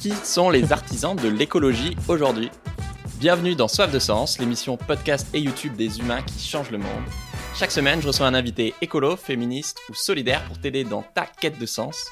[0.00, 2.50] Qui sont les artisans de l'écologie aujourd'hui?
[3.18, 7.04] Bienvenue dans Soif de Sens, l'émission podcast et YouTube des humains qui changent le monde.
[7.54, 11.58] Chaque semaine, je reçois un invité écolo, féministe ou solidaire pour t'aider dans ta quête
[11.58, 12.06] de sens.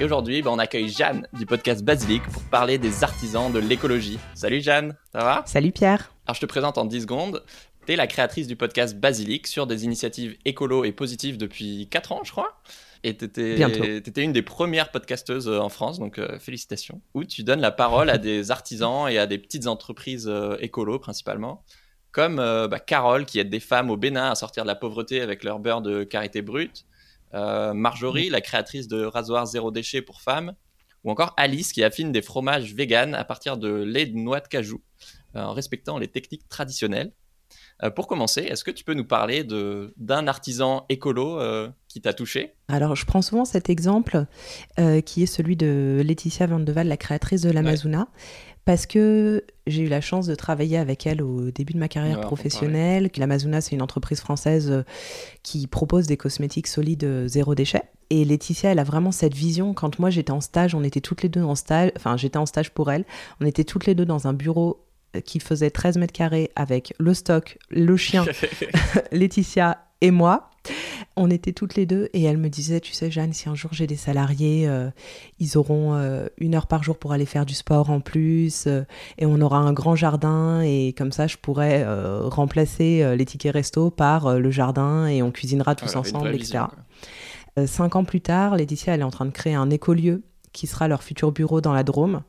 [0.00, 4.18] Et aujourd'hui, ben, on accueille Jeanne du podcast Basilic pour parler des artisans de l'écologie.
[4.32, 5.42] Salut Jeanne, ça va?
[5.44, 6.14] Salut Pierre.
[6.26, 7.44] Alors je te présente en 10 secondes.
[7.84, 12.12] Tu es la créatrice du podcast Basilic sur des initiatives écolo et positives depuis 4
[12.12, 12.58] ans, je crois.
[13.06, 17.02] Et tu étais, une des premières podcasteuses euh, en France, donc euh, félicitations.
[17.12, 20.98] Où tu donnes la parole à des artisans et à des petites entreprises euh, écolo
[20.98, 21.62] principalement,
[22.12, 25.44] comme bah, Carole qui aide des femmes au Bénin à sortir de la pauvreté avec
[25.44, 26.86] leur beurre de karité brute,
[27.32, 30.54] Marjorie, la créatrice de rasoir zéro déchet pour femmes,
[31.02, 34.46] ou encore Alice qui affine des fromages véganes à partir de lait de noix de
[34.46, 34.80] cajou,
[35.34, 37.10] en respectant les techniques traditionnelles.
[37.82, 42.12] Euh, pour commencer, est-ce que tu peux nous parler d'un artisan écolo euh, qui t'a
[42.12, 42.54] touché?
[42.68, 44.26] Alors, je prends souvent cet exemple
[44.78, 48.08] euh, qui est celui de Laetitia Vandeval, la créatrice de l'Amazona.
[48.64, 52.22] Parce que j'ai eu la chance de travailler avec elle au début de ma carrière
[52.22, 53.10] professionnelle.
[53.14, 54.84] L'Amazona, c'est une entreprise française
[55.42, 57.82] qui propose des cosmétiques solides zéro déchet.
[58.08, 59.74] Et Laetitia, elle a vraiment cette vision.
[59.74, 62.46] Quand moi j'étais en stage, on était toutes les deux en stage, enfin j'étais en
[62.46, 63.04] stage pour elle,
[63.38, 64.84] on était toutes les deux dans un bureau
[65.24, 68.24] qui faisait 13 mètres carrés avec le stock, le chien,
[69.12, 70.50] Laetitia et moi.
[71.16, 73.72] On était toutes les deux et elle me disait, tu sais Jeanne, si un jour
[73.72, 74.90] j'ai des salariés, euh,
[75.38, 78.82] ils auront euh, une heure par jour pour aller faire du sport en plus euh,
[79.18, 81.84] et on aura un grand jardin et comme ça je pourrais
[82.28, 86.64] remplacer les tickets resto par le jardin et on cuisinera tous ensemble, etc.
[87.66, 90.88] cinq ans plus tard, Laetitia elle est en train de créer un écolieu qui sera
[90.88, 92.22] leur futur bureau dans la Drôme.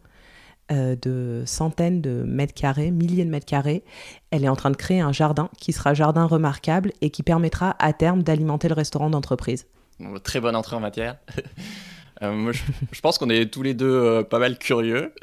[0.71, 3.83] Euh, de centaines de mètres carrés, milliers de mètres carrés.
[4.31, 7.75] Elle est en train de créer un jardin qui sera jardin remarquable et qui permettra
[7.77, 9.67] à terme d'alimenter le restaurant d'entreprise.
[10.23, 11.17] très bonne entrée en matière.
[12.23, 15.13] Euh, moi, je, pense qu'on est tous les deux euh, pas mal curieux.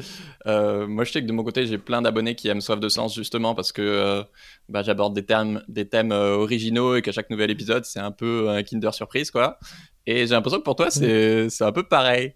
[0.44, 3.14] moi, je sais que de mon côté, j'ai plein d'abonnés qui aiment Soif de Sens,
[3.14, 4.22] justement, parce que
[4.68, 8.50] bah, j'aborde des, thèmes, des thèmes originaux et qu'à chaque nouvel épisode, c'est un peu
[8.50, 9.58] un Kinder Surprise, quoi.
[10.06, 12.34] Et j'ai l'impression que pour toi, c'est un peu pareil.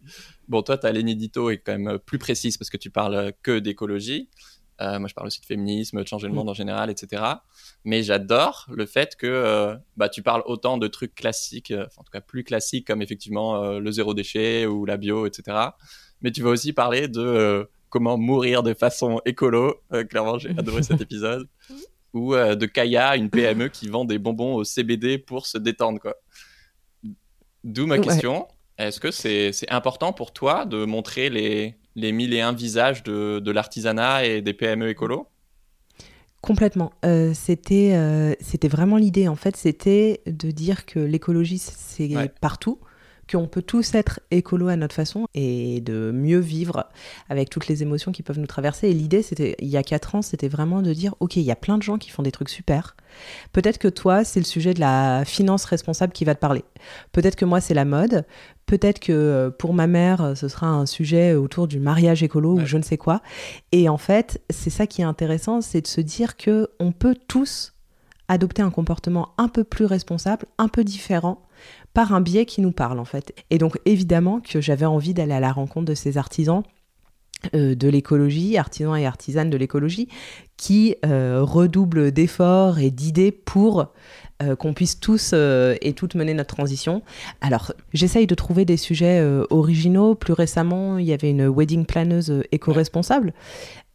[0.49, 3.59] Bon, toi, ta ligne édito est quand même plus précise parce que tu parles que
[3.59, 4.29] d'écologie.
[4.81, 7.23] Euh, moi, je parle aussi de féminisme, de changer le monde en général, etc.
[7.85, 12.05] Mais j'adore le fait que euh, bah, tu parles autant de trucs classiques, euh, en
[12.05, 15.57] tout cas plus classiques, comme effectivement le zéro déchet ou la bio, etc.
[16.21, 19.81] Mais tu vas aussi parler de comment mourir de façon écolo.
[20.11, 21.49] clairement, j'ai adoré cet épisode.
[22.13, 26.01] Ou de Kaya, une PME qui vend des bonbons au CBD pour se détendre.
[26.01, 26.17] quoi.
[27.65, 28.47] D'où ma question.
[28.79, 33.41] Est-ce que c'est important pour toi de montrer les, les mille et un visages de,
[33.41, 35.29] de l'artisanat et des PME écolo
[36.43, 36.93] Complètement.
[37.05, 42.11] Euh, c'était euh, c'était vraiment l'idée, en fait, c'était de dire que l'écologie, c'est
[42.41, 42.79] partout
[43.31, 46.87] qu'on peut tous être écolo à notre façon et de mieux vivre
[47.29, 48.89] avec toutes les émotions qui peuvent nous traverser.
[48.89, 51.51] Et l'idée, c'était, il y a quatre ans, c'était vraiment de dire, OK, il y
[51.51, 52.97] a plein de gens qui font des trucs super.
[53.53, 56.65] Peut-être que toi, c'est le sujet de la finance responsable qui va te parler.
[57.13, 58.25] Peut-être que moi, c'est la mode.
[58.67, 62.67] Peut-être que euh, pour ma mère, ce sera un sujet autour du mariage écolo ou
[62.67, 63.23] je ne sais quoi.
[63.73, 67.17] Et en fait, c'est ça qui est intéressant, c'est de se dire que on peut
[67.29, 67.73] tous
[68.29, 71.46] adopter un comportement un peu plus responsable, un peu différent,
[71.95, 73.35] par un biais qui nous parle en fait.
[73.51, 76.63] Et donc évidemment que j'avais envie d'aller à la rencontre de ces artisans
[77.55, 80.09] euh, de l'écologie, artisans et artisanes de l'écologie,
[80.57, 83.93] qui euh, redoublent d'efforts et d'idées pour
[84.43, 87.03] euh, qu'on puisse tous et toutes mener notre transition.
[87.41, 90.15] Alors, j'essaye de trouver des sujets originaux.
[90.15, 93.33] Plus récemment, il y avait une wedding planeuse éco-responsable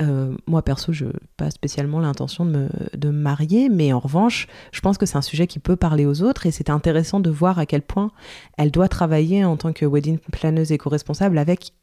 [0.01, 3.99] euh, moi, perso, je n'ai pas spécialement l'intention de me, de me, marier, mais en
[3.99, 7.19] revanche, je pense que c'est un sujet qui peut parler aux autres et c'était intéressant
[7.19, 8.11] de voir à quel point
[8.57, 11.73] elle doit travailler en tant que wedding planeuse éco-responsable avec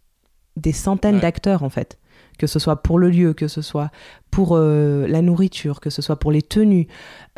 [0.57, 1.99] des centaines d'acteurs, en fait.
[2.39, 3.91] Que ce soit pour le lieu, que ce soit
[4.31, 6.87] pour euh, la nourriture, que ce soit pour les tenues,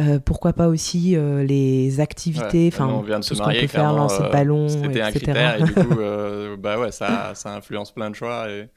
[0.01, 4.67] euh, pourquoi pas aussi les activités, enfin, tout ce qu'on peut faire, lancer de ballon,
[4.67, 5.03] etc.
[5.03, 5.97] Un critère, et du coup,
[6.59, 8.51] bah ouais, ça, ça influence plein de choix.
[8.51, 8.69] Et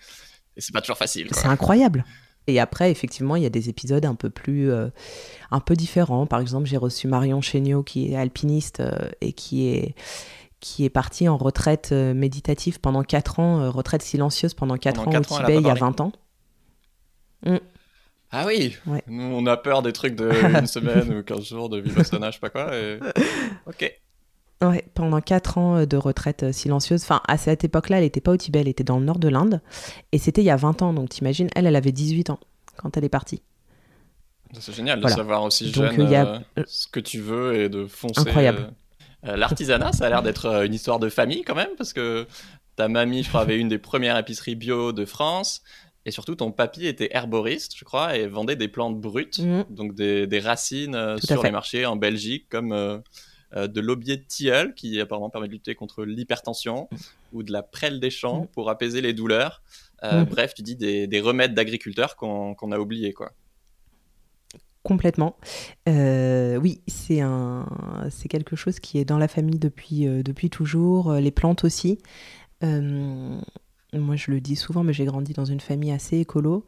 [0.56, 1.28] et c'est pas toujours facile.
[1.32, 2.06] C'est incroyable.
[2.48, 4.90] Et après, effectivement, il y a des épisodes un peu plus, euh,
[5.52, 6.26] un peu différents.
[6.26, 9.96] Par exemple, j'ai reçu Marion Chéniaud, qui est alpiniste euh, et qui est,
[10.60, 15.12] qui est partie en retraite euh, méditative pendant 4 ans, retraite silencieuse pendant 4 ans
[15.16, 16.12] au Tibet il y a 20 ans.
[17.46, 17.58] Mm.
[18.36, 18.76] Ah oui
[19.08, 20.30] Nous, on a peur des trucs de
[20.60, 22.76] une semaine ou 15 jours de Vipassana, je sais pas quoi.
[22.76, 23.00] Et...
[23.68, 24.00] Ok.
[24.62, 27.04] Ouais, pendant 4 ans euh, de retraite euh, silencieuse.
[27.04, 29.28] Enfin, à cette époque-là, elle n'était pas au Tibet, elle était dans le nord de
[29.28, 29.62] l'Inde.
[30.12, 32.40] Et c'était il y a 20 ans, donc t'imagines, elle, elle avait 18 ans
[32.78, 33.42] quand elle est partie.
[34.60, 38.22] C'est génial de savoir aussi jeune euh, ce que tu veux et de foncer.
[38.22, 38.72] Incroyable.
[39.24, 42.28] L'artisanat, ça a l'air d'être une histoire de famille quand même, parce que
[42.76, 45.64] ta mamie, je crois, avait une des premières épiceries bio de France.
[46.06, 49.66] Et surtout, ton papy était herboriste, je crois, et vendait des plantes brutes, mhm.
[49.70, 52.98] donc des, racines sur les marchés en Belgique, comme euh,
[53.56, 56.90] euh, de l'aubier de tilleul, qui apparemment permet de lutter contre l'hypertension,
[57.32, 59.62] ou de la prêle des champs pour apaiser les douleurs.
[60.04, 60.26] Mhm.
[60.26, 63.32] Bref, tu dis des, remèdes d'agriculteurs qu'on a oubliés, quoi.
[64.84, 65.38] Complètement.
[65.88, 67.66] oui, c'est un,
[68.10, 71.14] c'est quelque chose qui est dans la famille depuis, depuis toujours.
[71.14, 72.00] Les plantes aussi.
[72.62, 76.66] Moi, je le dis souvent, mais j'ai grandi dans une famille assez écolo.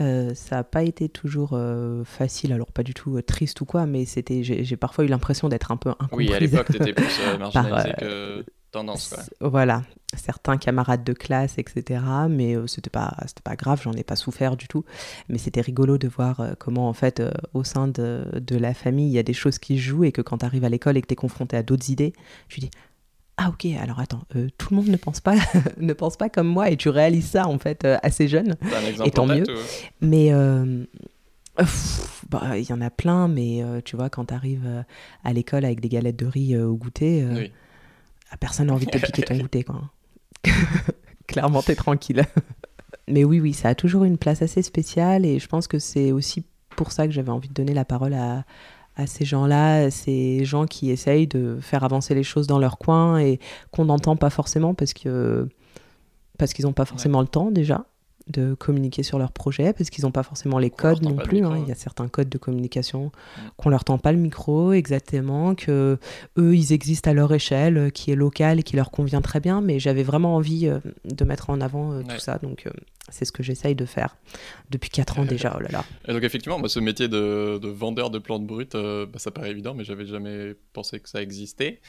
[0.00, 3.64] Euh, ça n'a pas été toujours euh, facile, alors pas du tout euh, triste ou
[3.64, 6.28] quoi, mais c'était, j'ai, parfois eu l'impression d'être un peu incomprise.
[6.28, 9.08] Oui, à l'époque, tu étais plus marginalisée que tendance.
[9.08, 9.48] Quoi.
[9.48, 9.82] Voilà,
[10.14, 12.00] certains camarades de classe, etc.
[12.28, 14.84] Mais c'était pas, c'était pas grave, j'en ai pas souffert du tout.
[15.28, 17.22] Mais c'était rigolo de voir comment, en fait,
[17.54, 20.22] au sein de, de, la famille, il y a des choses qui jouent et que
[20.22, 22.12] quand tu arrives à l'école et que tu es confronté à d'autres idées,
[22.48, 22.70] je dis
[23.40, 25.36] ah ok, alors attends, euh, tout le monde ne pense pas,
[25.78, 28.56] ne pense pas comme moi et tu réalises ça en fait euh, assez jeune.
[29.04, 29.44] et tant mieux.
[30.00, 30.84] Mais euh,
[32.28, 34.84] bah, il y en a plein, mais tu vois, quand tu arrives
[35.24, 37.26] à l'école avec des galettes de riz au goûter,
[38.30, 39.62] ah, personne n'a envie de te piquer ton goûter.
[39.62, 39.82] Quoi.
[41.28, 42.24] Clairement, t'es tranquille.
[43.06, 46.10] mais oui, oui, ça a toujours une place assez spéciale et je pense que c'est
[46.10, 46.44] aussi
[46.76, 48.44] pour ça que j'avais envie de donner la parole à,
[48.98, 53.18] à ces gens-là, ces gens qui essayent de faire avancer les choses dans leur coin
[53.18, 53.38] et
[53.70, 55.48] qu'on n'entend pas forcément parce que
[56.36, 57.86] parce qu'ils n'ont pas forcément le temps déjà
[58.28, 61.44] de communiquer sur leur projet parce qu'ils n'ont pas forcément les codes non plus.
[61.44, 61.58] Hein.
[61.62, 63.40] Il y a certains codes de communication mm.
[63.56, 65.98] qu'on leur tend pas le micro exactement, que
[66.36, 69.40] eux ils existent à leur échelle, euh, qui est locale et qui leur convient très
[69.40, 69.60] bien.
[69.60, 72.68] Mais j'avais vraiment envie euh, de mettre en avant euh, tout ça, donc
[73.10, 74.16] c'est ce que j'essaye de faire
[74.70, 75.54] depuis 4 ans déjà.
[75.56, 75.84] Oh là là.
[76.06, 79.74] Et donc effectivement, moi, ce métier de, vendeur de plantes brutes, bah, ça paraît évident,
[79.74, 81.80] mais j'avais jamais pensé que ça existait.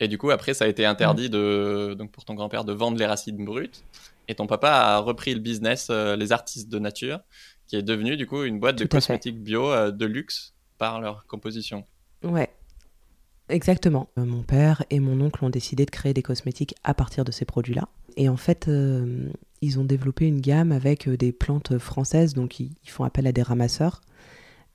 [0.00, 1.32] Et du coup, après, ça a été interdit mm.
[1.32, 3.84] de, donc pour ton grand-père de vendre les racines brutes.
[4.30, 7.18] Et ton papa a repris le business euh, Les Artistes de Nature,
[7.66, 11.26] qui est devenu du coup une boîte de cosmétiques bio euh, de luxe par leur
[11.26, 11.84] composition.
[12.22, 12.48] Ouais,
[13.48, 14.08] exactement.
[14.18, 17.32] Euh, mon père et mon oncle ont décidé de créer des cosmétiques à partir de
[17.32, 17.88] ces produits-là.
[18.16, 18.70] Et en fait,
[19.60, 23.42] ils ont développé une gamme avec des plantes françaises, donc ils, font appel à des
[23.42, 24.00] ramasseurs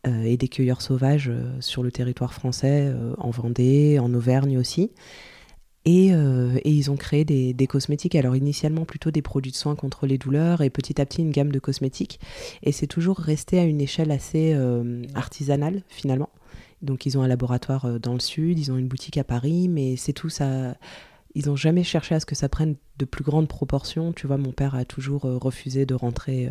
[0.05, 4.91] et des cueilleurs sauvages sur le territoire français, en Vendée, en Auvergne aussi.
[5.87, 10.07] Euh, et, ils ont créé des, cosmétiques, alors initialement plutôt des produits de soins contre
[10.07, 12.19] les douleurs et petit à petit une gamme de cosmétiques.
[12.63, 16.29] Et c'est toujours resté à une échelle assez euh, artisanale finalement.
[16.81, 19.67] Donc ils ont un laboratoire euh, dans le sud, ils ont une boutique à Paris,
[19.67, 20.75] mais c'est tout ça.
[21.37, 24.13] Ils n'ont jamais cherché à ce que ça prenne de plus grandes proportions.
[24.13, 26.49] Tu vois, mon père a toujours refusé de rentrer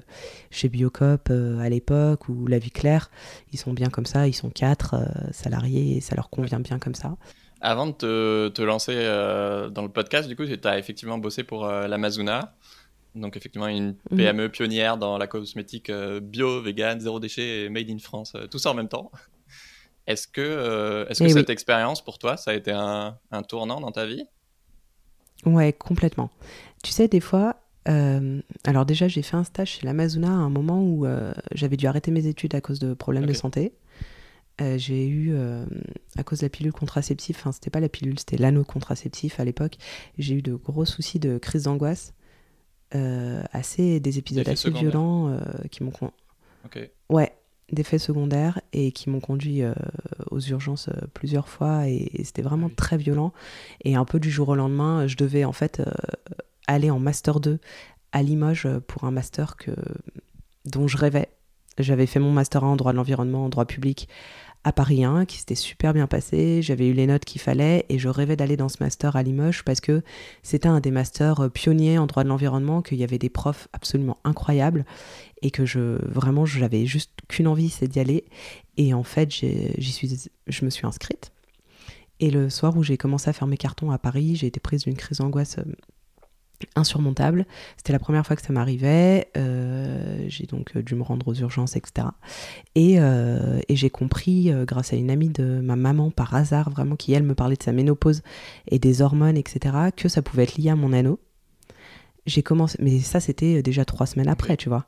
[0.51, 3.11] chez Biocop à l'époque ou La Vie Claire.
[3.55, 4.97] Ils sont bien comme ça, ils sont quatre
[5.33, 7.17] salariés et ça leur convient bien comme ça.
[7.65, 11.45] Avant de te, te lancer euh, dans le podcast, du coup, tu as effectivement bossé
[11.45, 12.55] pour euh, l'Amazona.
[13.15, 14.19] Donc, effectivement, une mhm.
[14.19, 18.59] PME pionnière dans la cosmétique euh, bio, vegan, zéro déchet et made in France, tout
[18.59, 19.11] ça en même temps.
[20.07, 23.81] Est-ce que, est-ce que eh cette expérience, pour toi, ça a été un, un tournant
[23.81, 24.27] dans ta vie?
[25.47, 26.29] Ouais, complètement.
[26.83, 27.57] Tu sais, des fois,
[27.87, 31.07] alors déjà, j'ai fait un stage chez l'Amazona à un moment où
[31.53, 33.73] j'avais dû arrêter mes études à cause de problèmes de santé.
[34.61, 35.65] Euh, j'ai eu, euh,
[36.17, 39.45] à cause de la pilule contraceptive, enfin c'était pas la pilule, c'était l'anneau contraceptif à
[39.45, 39.77] l'époque,
[40.17, 42.15] j'ai eu de gros soucis de crise d'angoisse,
[42.95, 45.37] euh, assez, des épisodes assez violents
[45.73, 45.93] qui m'ont...
[47.09, 47.33] Ouais,
[47.73, 49.63] d'effets secondaires et qui m'ont conduit
[50.31, 53.33] aux urgences plusieurs fois et, c'était vraiment ah très violent.
[53.83, 55.83] Et un peu du jour au lendemain, je devais en fait
[56.69, 57.59] aller en Master 2
[58.13, 59.73] à Limoges pour un master que,
[60.65, 61.29] dont je rêvais.
[61.79, 64.09] J'avais fait mon master 1 en droit de l'environnement, en droit public
[64.65, 67.99] à Paris 1 qui s'était super bien passé, j'avais eu les notes qu'il fallait et
[67.99, 70.03] je rêvais d'aller dans ce master à Limoges parce que
[70.43, 73.69] c'était un des masters euh, pionniers en droit de l'environnement, qu'il y avait des profs
[73.75, 74.87] absolument incroyables
[75.43, 78.25] et que je vraiment j'avais juste qu'une envie c'est d'y aller.
[78.79, 81.31] Et en fait j'y suis je me suis inscrite.
[82.21, 84.85] Et le soir où j'ai commencé à faire mes cartons à Paris, j'ai été prise
[84.85, 85.65] d'une crise d'angoisse euh,
[86.77, 87.47] insurmontable.
[87.77, 89.29] C'était la première fois que ça m'arrivait.
[89.37, 92.09] Euh, j'ai donc dû me rendre aux urgences, etc.
[92.77, 96.97] Euh, et, j'ai compris, euh, grâce à une amie de ma maman, par hasard, vraiment,
[96.97, 98.23] qui elle me parlait de sa ménopause
[98.69, 101.19] et des hormones, etc., que ça pouvait être lié à mon anneau.
[102.27, 104.87] J'ai commencé, mais ça c'était déjà trois semaines après, tu vois.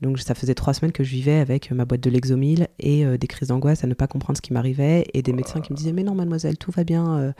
[0.00, 3.18] Donc ça faisait trois semaines que je vivais avec ma boîte de Lexomil et euh,
[3.18, 5.76] des crises d'angoisse à ne pas comprendre ce qui m'arrivait et des médecins qui me
[5.76, 7.32] disaient mais non mademoiselle tout va bien, euh,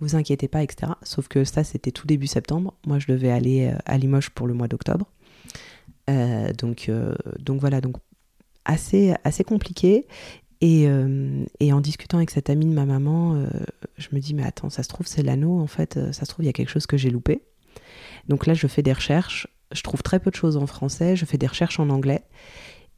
[0.00, 0.92] vous inquiétez pas etc.
[1.02, 4.46] Sauf que ça c'était tout début septembre, moi je devais aller euh, à Limoges pour
[4.46, 5.06] le mois d'octobre.
[6.08, 6.90] donc,
[7.40, 7.96] donc voilà, donc
[8.64, 10.06] assez, assez compliqué.
[10.62, 10.86] Et,
[11.60, 13.44] et, en discutant avec cette amie de ma maman,
[13.98, 16.44] je me dis mais attends ça se trouve c'est l'anneau en fait, ça se trouve
[16.44, 17.42] il y a quelque chose que j'ai loupé.
[18.28, 19.46] Donc là, je fais des recherches.
[19.72, 21.16] Je trouve très peu de choses en français.
[21.16, 22.22] Je fais des recherches en anglais.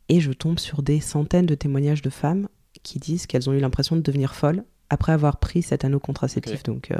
[0.08, 2.48] Et je tombe sur des centaines de témoignages de femmes
[2.82, 6.62] qui disent qu'elles ont eu l'impression de devenir folles après avoir pris cet anneau contraceptif.
[6.62, 6.96] Donc euh,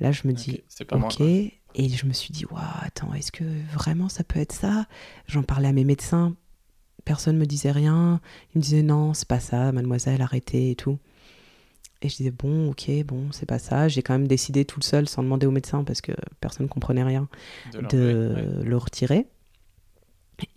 [0.00, 1.20] là, je me dis, ok.
[1.20, 4.86] et je me suis dit, waouh, attends, est-ce que vraiment ça peut être ça?
[5.26, 6.34] J'en parlais à mes médecins.
[7.04, 8.20] Personne me disait rien.
[8.54, 10.98] Ils me disaient, non, c'est pas ça, mademoiselle, arrêtez et tout.
[12.02, 13.88] Et je disais, bon, ok, bon, c'est pas ça.
[13.88, 17.02] J'ai quand même décidé tout seul, sans demander au médecin, parce que personne ne comprenait
[17.02, 17.28] rien,
[17.90, 19.26] de, le retirer.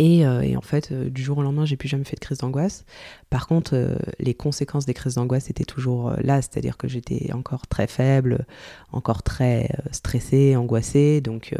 [0.01, 2.39] Euh, et, en fait, euh, du jour au lendemain, j'ai plus jamais fait de crise
[2.39, 2.85] d'angoisse.
[3.29, 7.67] Par contre, euh, les conséquences des crises d'angoisse étaient toujours là, c'est-à-dire que j'étais encore
[7.67, 8.45] très faible,
[8.91, 11.55] encore très stressée, angoissée, donc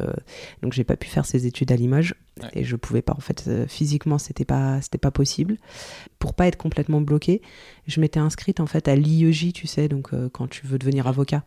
[0.62, 2.16] donc j'ai pas pu faire ces études à Limoges
[2.54, 3.14] et je pouvais pas.
[3.14, 5.58] En fait, physiquement, c'était pas c'était pas possible.
[6.20, 7.42] Pour pas être complètement bloquée,
[7.88, 11.44] je m'étais inscrite en fait à l'IEJ, tu sais, donc quand tu veux devenir avocat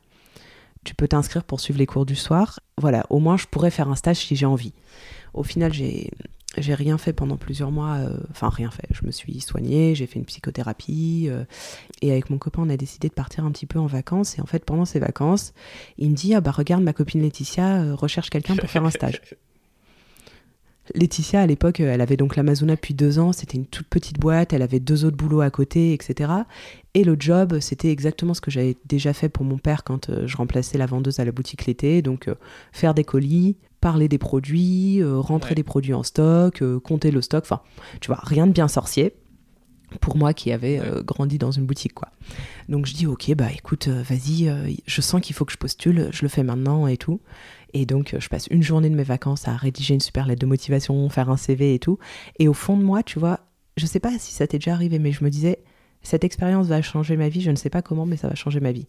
[0.84, 2.60] tu peux t'inscrire pour suivre les cours du soir.
[2.78, 4.72] Voilà, au moins je pourrais faire un stage si j'ai envie.
[5.34, 6.10] Au final, j'ai
[6.58, 8.86] j'ai rien fait pendant plusieurs mois, euh, enfin rien fait.
[8.90, 11.44] Je me suis soignée, j'ai fait une psychothérapie euh,
[12.02, 14.42] et avec mon copain on a décidé de partir un petit peu en vacances et
[14.42, 15.54] en fait pendant ces vacances
[15.96, 18.90] il me dit ah bah regarde ma copine Laetitia euh, recherche quelqu'un pour faire un
[18.90, 19.22] stage.
[20.94, 24.52] Laetitia à l'époque elle avait donc l'Amazona depuis deux ans, c'était une toute petite boîte,
[24.52, 26.30] elle avait deux autres boulots à côté etc.
[26.94, 30.36] Et le job c'était exactement ce que j'avais déjà fait pour mon père quand je
[30.36, 32.28] remplaçais la vendeuse à la boutique l'été, donc
[32.72, 37.20] faire des colis, parler des produits, euh, rentrer des produits en stock, euh, compter le
[37.20, 37.60] stock, enfin,
[38.00, 39.12] tu vois, rien de bien sorcier
[40.00, 42.08] pour moi qui avait euh, grandi dans une boutique quoi.
[42.70, 44.50] Donc je dis ok bah écoute vas-y
[44.86, 47.20] je sens qu'il faut que je postule, je le fais maintenant et tout.
[47.74, 50.46] Et donc je passe une journée de mes vacances à rédiger une super lettre de
[50.46, 51.98] motivation, faire un CV et tout.
[52.38, 53.40] Et au fond de moi tu vois,
[53.76, 55.58] je sais pas si ça t'est déjà arrivé mais je me disais
[56.02, 58.60] cette expérience va changer ma vie, je ne sais pas comment mais ça va changer
[58.60, 58.88] ma vie.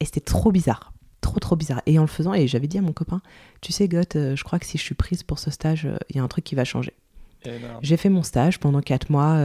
[0.00, 1.82] Et c'était trop bizarre trop trop bizarre.
[1.86, 3.22] Et en le faisant, et j'avais dit à mon copain,
[3.60, 5.96] tu sais Goth, euh, je crois que si je suis prise pour ce stage, euh,
[6.10, 6.92] il y a un truc qui va changer.
[7.82, 9.38] J'ai fait mon stage pendant 4 mois,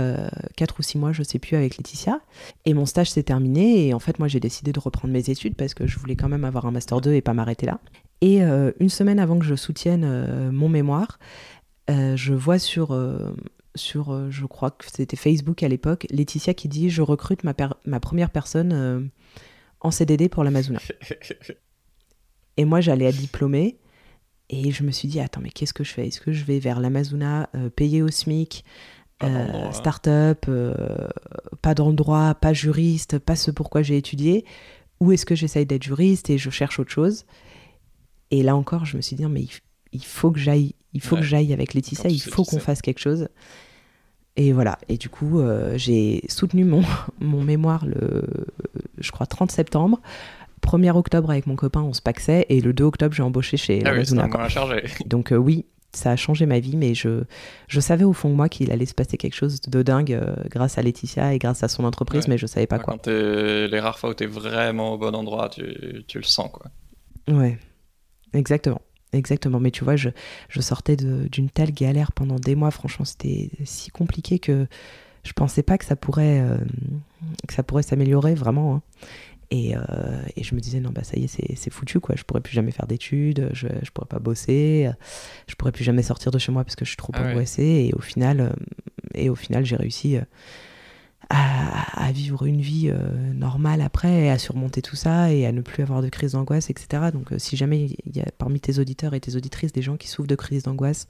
[0.56, 2.22] 4 euh, ou 6 mois, je sais plus, avec Laetitia.
[2.66, 3.88] Et mon stage s'est terminé.
[3.88, 6.30] Et en fait, moi, j'ai décidé de reprendre mes études parce que je voulais quand
[6.30, 7.80] même avoir un Master 2 et pas m'arrêter là.
[8.22, 11.20] Et une semaine avant que je soutienne mon mémoire,
[11.88, 12.94] je vois sur,
[13.76, 17.54] sur je crois que c'était Facebook à l'époque, Laetitia qui dit Je recrute ma,
[17.86, 19.10] ma première personne
[19.80, 20.80] en CDD pour l'Amazona.
[22.58, 23.78] Et moi, j'allais être diplômée.
[24.50, 26.08] Et je me suis dit, attends, mais qu'est-ce que je fais?
[26.08, 28.66] Est-ce que je vais vers l'Amazona, euh, payé au SMIC,
[29.22, 31.08] euh, start-up, euh,
[31.62, 34.46] pas dans le droit, pas juriste, pas ce pourquoi j'ai étudié?
[35.00, 37.26] Ou est-ce que j'essaye d'être juriste et je cherche autre chose?
[38.32, 39.46] Et là encore, je me suis dit, mais
[39.92, 43.00] il, faut que j'aille il faut que j'aille avec Laetitia, il faut qu'on fasse quelque
[43.00, 43.28] chose.
[44.36, 44.78] Et voilà.
[44.88, 45.42] Et du coup,
[45.76, 46.84] j'ai soutenu mon,
[47.20, 48.24] mon mémoire le,
[48.98, 50.02] je crois, 30 septembre.
[50.60, 53.82] 1er octobre avec mon copain, on se paxait et le 2 octobre, j'ai embauché chez
[53.86, 54.04] ah oui,
[55.06, 57.24] Donc euh, oui, ça a changé ma vie, mais je,
[57.68, 60.36] je savais au fond de moi qu'il allait se passer quelque chose de dingue euh,
[60.46, 62.94] grâce à Laetitia et grâce à son entreprise, mais je savais pas quoi.
[62.94, 66.50] Quand les rares fois où tu es vraiment au bon endroit, tu, tu le sens
[66.52, 66.68] quoi.
[67.28, 67.58] Ouais,
[68.34, 68.82] exactement.
[69.12, 70.10] Exactement, mais tu vois, je,
[70.50, 74.68] je sortais d'une telle galère pendant des mois, franchement, c'était si compliqué que
[75.24, 76.58] je pensais pas que ça pourrait, euh,
[77.48, 78.76] que ça pourrait s'améliorer vraiment.
[78.76, 78.82] Hein.
[79.52, 79.82] Et, euh,
[80.36, 82.16] et, je me disais, non, bah ça y est, c'est foutu, quoi.
[82.16, 84.90] Je pourrais plus jamais faire d'études, je, je pourrais pas bosser,
[85.48, 87.88] je pourrais plus jamais sortir de chez moi parce que je suis trop ah angoissée.
[87.90, 88.50] Et au final, euh,
[89.16, 90.22] et au final j'ai réussi euh,
[91.32, 92.92] à, à, vivre une vie
[93.34, 97.10] normale après, à surmonter tout ça et à ne plus avoir de crise d'angoisse, etc.
[97.12, 100.08] Donc, si jamais il y a parmi tes auditeurs et tes auditrices des gens qui
[100.08, 101.08] souffrent de crise d'angoisse,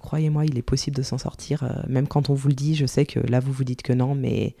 [0.00, 1.64] croyez-moi, il est possible de s'en sortir.
[1.86, 4.14] même quand on vous le dit, je sais que là, vous vous dites que non,
[4.14, 4.56] mais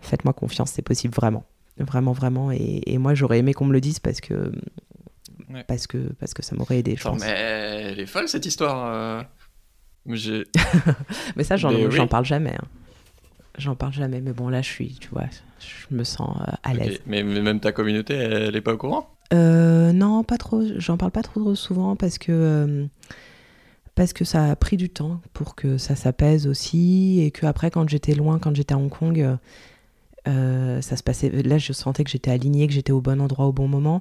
[0.00, 1.44] faites-moi confiance, c'est possible vraiment.
[1.78, 2.50] Vraiment, vraiment.
[2.52, 4.52] Et, moi, j'aurais aimé qu'on me le dise parce que,
[5.66, 6.96] parce que, parce que ça m'aurait aidé.
[6.96, 7.20] Je pense.
[7.20, 9.24] mais elle est folle cette histoire.
[10.06, 10.44] Euh.
[11.36, 12.54] mais ça, j'en parle jamais.
[12.54, 12.66] Hein.
[13.58, 14.20] J'en parle jamais.
[14.20, 15.24] Mais bon, là, je suis, tu vois,
[15.58, 17.00] je me sens euh, à l'aise.
[17.06, 19.10] Mais, même ta communauté, elle est pas au courant?
[19.32, 20.62] Euh, Non, pas trop.
[20.76, 22.86] J'en parle pas trop souvent parce que
[23.94, 27.70] parce que ça a pris du temps pour que ça s'apaise aussi et que après
[27.70, 29.38] quand j'étais loin, quand j'étais à Hong Kong,
[30.26, 31.30] euh, ça se passait.
[31.30, 34.00] Là, je sentais que j'étais alignée, que j'étais au bon endroit au bon moment,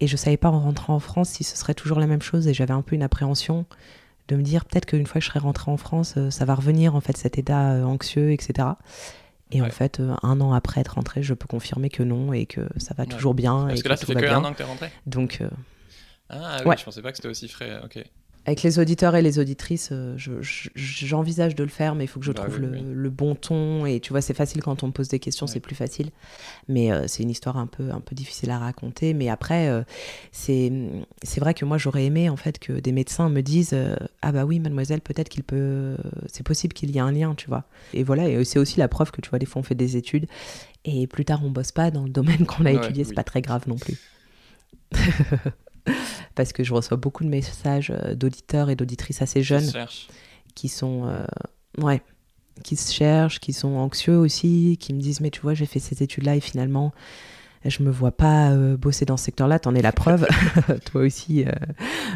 [0.00, 2.48] et je savais pas en rentrant en France si ce serait toujours la même chose.
[2.48, 3.66] Et j'avais un peu une appréhension
[4.28, 6.54] de me dire peut-être qu'une fois que je serais rentrée en France, euh, ça va
[6.54, 8.68] revenir en fait cet état euh, anxieux, etc.
[9.52, 12.68] Et en fait, un an après être rentrée, je peux confirmer que non et que
[12.76, 13.66] ça va toujours bien.
[13.66, 14.90] Parce que, là, ça fait que un an que t'es rentrée?
[15.06, 15.42] Donc.
[16.28, 17.80] Ah oui, je pensais pas que c'était aussi frais.
[17.84, 17.98] Ok.
[18.50, 20.16] Avec les auditeurs et les auditrices, euh,
[20.74, 23.86] j'envisage de le faire, mais il faut que je bah trouve le, bon ton.
[23.86, 26.10] Et tu vois, c'est facile quand on me pose des questions, c'est plus facile.
[26.66, 29.14] Mais euh, c'est une histoire un peu, un peu difficile à raconter.
[29.14, 29.82] Mais après, euh,
[30.32, 30.72] c'est
[31.38, 33.76] vrai que moi, j'aurais aimé en fait que des médecins me disent
[34.20, 35.96] Ah bah oui, mademoiselle, peut-être qu'il peut.
[36.26, 37.62] C'est possible qu'il y ait un lien, tu vois.
[37.94, 39.96] Et voilà, et c'est aussi la preuve que tu vois, des fois, on fait des
[39.96, 40.26] études.
[40.84, 43.42] Et plus tard, on bosse pas dans le domaine qu'on a étudié, c'est pas très
[43.42, 43.96] grave non plus.
[46.34, 49.70] parce que je reçois beaucoup de messages euh, d'auditeurs et d'auditrices assez jeunes
[50.54, 51.24] qui sont euh,
[51.78, 52.02] ouais
[52.62, 55.78] qui se cherchent, qui sont anxieux aussi, qui me disent mais tu vois j'ai fait
[55.78, 56.92] ces études là et finalement
[57.64, 60.26] je me vois pas euh, bosser dans ce secteur-là, t'en es la preuve,
[60.90, 61.44] toi aussi,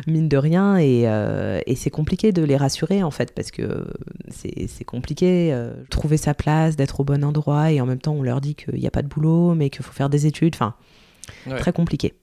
[0.07, 1.03] mine de rien, et,
[1.67, 3.87] et c'est compliqué de les rassurer en fait, parce que
[4.31, 5.55] c'est compliqué,
[5.91, 8.81] trouver sa place, d'être au bon endroit, et en même temps on leur dit qu'il
[8.81, 10.75] n'y a pas de boulot, mais qu'il faut faire des études, enfin,
[11.59, 12.15] très compliqué.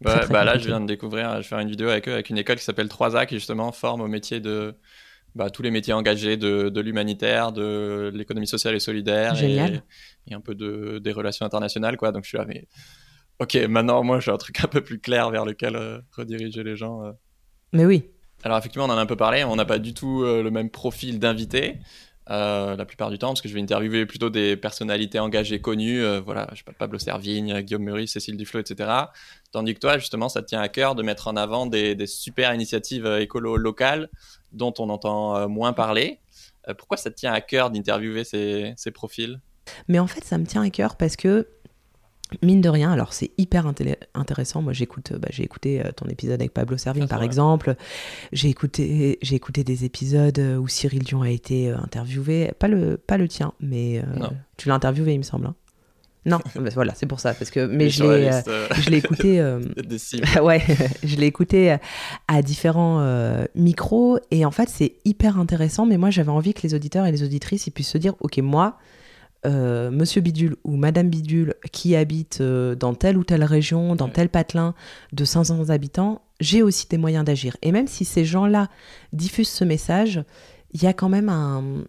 [0.00, 2.30] Bah, bah là, je viens de découvrir, je vais faire une vidéo avec eux, avec
[2.30, 4.74] une école qui s'appelle 3A, qui justement forme au métier de
[5.34, 9.80] bah, tous les métiers engagés de, de l'humanitaire, de l'économie sociale et solidaire, et,
[10.28, 12.12] et, un peu de, des relations internationales, quoi.
[12.12, 12.66] Donc je suis là, mais
[13.38, 16.76] ok, maintenant, moi, j'ai un truc un peu plus clair vers lequel euh, rediriger les
[16.76, 17.04] gens.
[17.04, 17.12] Euh.
[17.72, 18.04] Mais oui.
[18.44, 20.50] Alors effectivement, on en a un peu parlé, on n'a pas du tout euh, le
[20.50, 21.78] même profil d'invité.
[22.30, 26.04] Euh, la plupart du temps, parce que je vais interviewer plutôt des personnalités engagées connues,
[26.04, 28.90] euh, voilà, je sais pas, Pablo Servigne, Guillaume Meurice, Cécile Duflo, etc.
[29.50, 32.52] Tandis que toi, justement, ça te tient à cœur de mettre en avant des, super
[32.52, 34.10] initiatives euh, écolo locales
[34.52, 36.20] dont on entend moins parler.
[36.78, 39.40] pourquoi ça te tient à cœur d'interviewer ces, ces profils?
[39.88, 41.46] Mais en fait, ça me tient à cœur parce que
[42.42, 44.62] mine de rien, alors c'est hyper intéressant.
[44.62, 47.74] Moi, j'écoute, bah, j'ai écouté euh, ton épisode avec Pablo Servigne, par exemple.
[48.32, 52.52] J'ai écouté, j'ai écouté des épisodes euh, où Cyril Dion a été euh, interviewé.
[52.58, 54.02] Pas le, pas le tien, mais
[54.56, 55.46] tu l'as interviewé, il me semble.
[55.46, 55.54] Hein.
[56.26, 57.34] non, bah, voilà, c'est pour ça.
[57.34, 58.30] Parce que, mais je l'ai,
[58.80, 59.40] je l'ai écouté.
[60.42, 60.62] ouais,
[61.02, 61.76] je l'ai écouté
[62.28, 65.86] à différents micros et en fait, c'est hyper intéressant.
[65.86, 68.38] Mais moi, j'avais envie que les auditeurs et les auditrices ils puissent se dire, ok,
[68.38, 68.78] moi
[69.46, 74.08] euh, Monsieur Bidule ou Madame Bidule qui habite euh, dans telle ou telle région, dans
[74.08, 74.74] tel patelin
[75.12, 77.56] de 500 habitants, j'ai aussi des moyens d'agir.
[77.62, 78.68] Et même si ces gens-là
[79.12, 80.22] diffusent ce message,
[80.72, 81.84] il y a quand même un,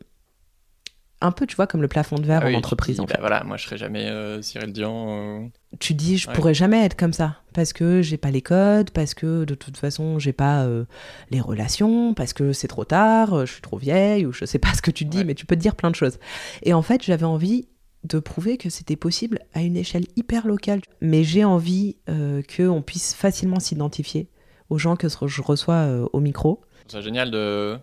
[1.22, 3.00] un peu, tu vois, comme le plafond de verre ah en entreprise.
[3.00, 5.44] en bah voilà, moi je serais jamais euh, Cyril Dion.
[5.44, 5.48] Euh.
[5.80, 9.14] Tu dis, je pourrais jamais être comme ça parce que j'ai pas les codes, parce
[9.14, 10.86] que de toute façon j'ai pas euh,
[11.30, 14.74] les relations, parce que c'est trop tard, je suis trop vieille ou je sais pas
[14.74, 16.20] ce que tu te dis, mais tu peux te dire plein de choses.
[16.64, 17.68] Et en fait, j'avais envie
[18.06, 20.82] de prouver que c'était possible à une échelle hyper locale.
[21.02, 24.30] Mais j'ai envie qu'on puisse facilement s'identifier
[24.70, 26.62] aux gens que je reçois au micro.
[26.88, 27.78] C'est génial de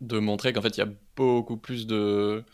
[0.00, 2.44] de montrer qu'en fait, il y a beaucoup plus de,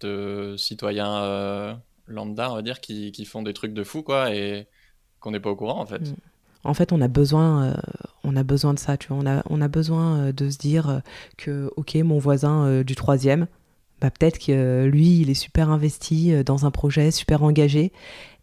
[0.00, 1.74] de citoyens euh,
[2.06, 4.66] lambda, on va dire, qui, qui, font des trucs de fou, quoi, et
[5.20, 6.00] qu'on n'est pas au courant, en fait.
[6.00, 6.16] Mm.
[6.62, 7.74] En fait, on a besoin, euh,
[8.22, 9.16] on a besoin de ça, tu vois.
[9.16, 11.00] On a, on a besoin euh, de se dire
[11.38, 13.46] que, ok, mon voisin du troisième,
[14.00, 17.92] bah, peut-être que lui, il est super investi dans un projet, super engagé,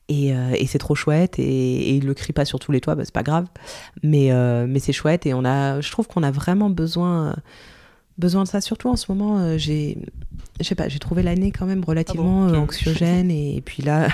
[0.10, 2.95] et, et c'est trop chouette, et, et, il le crie pas sur tous les toits,
[2.95, 3.47] bah, c'est pas grave,
[4.03, 4.31] mais,
[4.67, 7.36] mais c'est chouette, et on a, je trouve qu'on a vraiment besoin
[8.17, 8.62] besoin de ça.
[8.62, 9.97] Surtout en ce moment, euh, j'ai,
[10.60, 13.32] je sais pas, j'ai trouvé l'année quand même relativement ah euh, anxiogène.
[13.32, 14.08] Et, puis là,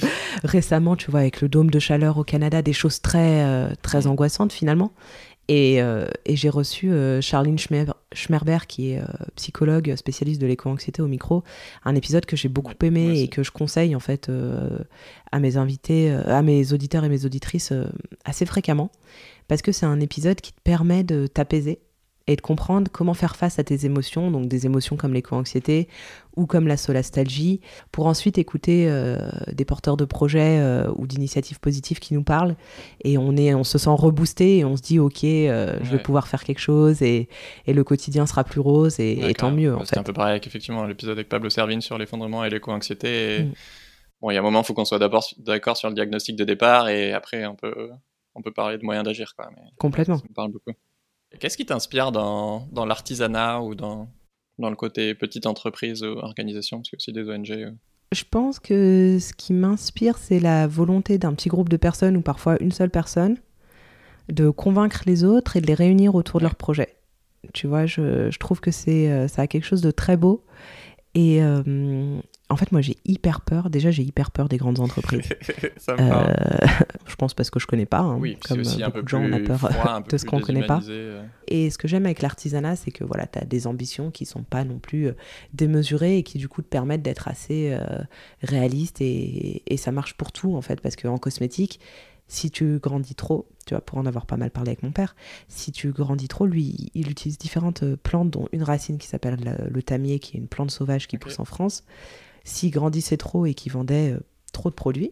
[0.44, 4.06] récemment, tu vois, avec le dôme de chaleur au Canada, des choses très, euh, très
[4.06, 4.92] angoissantes finalement.
[5.48, 5.78] Et,
[6.26, 9.02] et j'ai reçu Charline Schmerber, qui est
[9.34, 11.42] psychologue spécialiste de l'éco-anxiété au micro,
[11.84, 14.30] un épisode que j'ai beaucoup aimé et que je conseille en fait
[15.32, 17.72] à mes invités, à mes auditeurs et mes auditrices
[18.24, 18.92] assez fréquemment,
[19.48, 21.80] parce que c'est un épisode qui te permet de t'apaiser
[22.30, 25.88] et de comprendre comment faire face à tes émotions, donc des émotions comme l'éco-anxiété
[26.36, 29.18] ou comme la solastalgie, pour ensuite écouter euh,
[29.52, 32.54] des porteurs de projets euh, ou d'initiatives positives qui nous parlent
[33.02, 35.98] et on, est, on se sent reboosté et on se dit ok, euh, je vais
[35.98, 37.28] pouvoir faire quelque chose et,
[37.66, 39.76] et, le quotidien sera plus rose et, tant mieux.
[39.82, 43.40] C'est un peu pareil avec effectivement l'épisode avec Pablo Servine sur l'effondrement et l'éco-anxiété.
[43.42, 43.52] Mm.
[44.22, 46.36] Bon, il y a un moment, il faut qu'on soit d'abord d'accord sur le diagnostic
[46.36, 47.90] de départ et après on peut,
[48.36, 49.34] on peut parler de moyens d'agir.
[49.78, 50.18] Complètement.
[50.18, 50.70] Ça me parle beaucoup.
[51.38, 54.08] Qu'est-ce qui t'inspire dans, dans l'artisanat ou dans,
[54.58, 56.78] dans le côté petite entreprise ou organisation?
[56.78, 57.50] Parce que c'est des ONG.
[57.50, 57.70] Euh.
[58.12, 62.22] Je pense que ce qui m'inspire, c'est la volonté d'un petit groupe de personnes ou
[62.22, 63.36] parfois une seule personne
[64.28, 66.96] de convaincre les autres et de les réunir autour de leur projet.
[67.54, 70.44] Tu vois, je, je trouve que c'est euh, ça a quelque chose de très beau.
[71.14, 72.20] Et, euh,
[72.50, 73.70] en fait, moi, j'ai hyper peur.
[73.70, 75.28] Déjà, j'ai hyper peur des grandes entreprises.
[75.76, 76.34] ça me euh,
[77.06, 78.00] je pense parce que je connais pas.
[78.00, 80.66] Hein, oui, comme aussi un peu de gens, on a peur de ce qu'on connaît
[80.66, 80.80] pas.
[80.88, 81.22] Euh.
[81.46, 84.42] Et ce que j'aime avec l'artisanat, c'est que voilà, tu as des ambitions qui sont
[84.42, 85.16] pas non plus euh,
[85.54, 87.78] démesurées et qui du coup te permettent d'être assez
[88.42, 91.80] réaliste et, et, ça marche pour tout en fait, parce qu'en cosmétique,
[92.30, 95.16] Si tu grandis trop, tu vois, pour en avoir pas mal parlé avec mon père,
[95.48, 99.36] si tu grandis trop, lui, il utilise différentes euh, plantes, dont une racine qui s'appelle
[99.68, 101.82] le, tamier, qui est une plante sauvage qui pousse en France.
[102.44, 104.20] S'il grandissait trop et qu'il vendait euh,
[104.52, 105.10] trop de produits,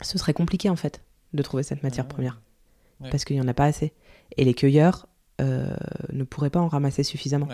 [0.00, 1.02] ce serait compliqué en fait
[1.34, 2.14] de trouver cette matière ah.
[2.14, 2.40] première.
[3.10, 3.92] Parce qu'il n'y en a pas assez.
[4.38, 5.08] Et les cueilleurs
[5.42, 5.76] euh,
[6.14, 7.48] ne pourraient pas en ramasser suffisamment.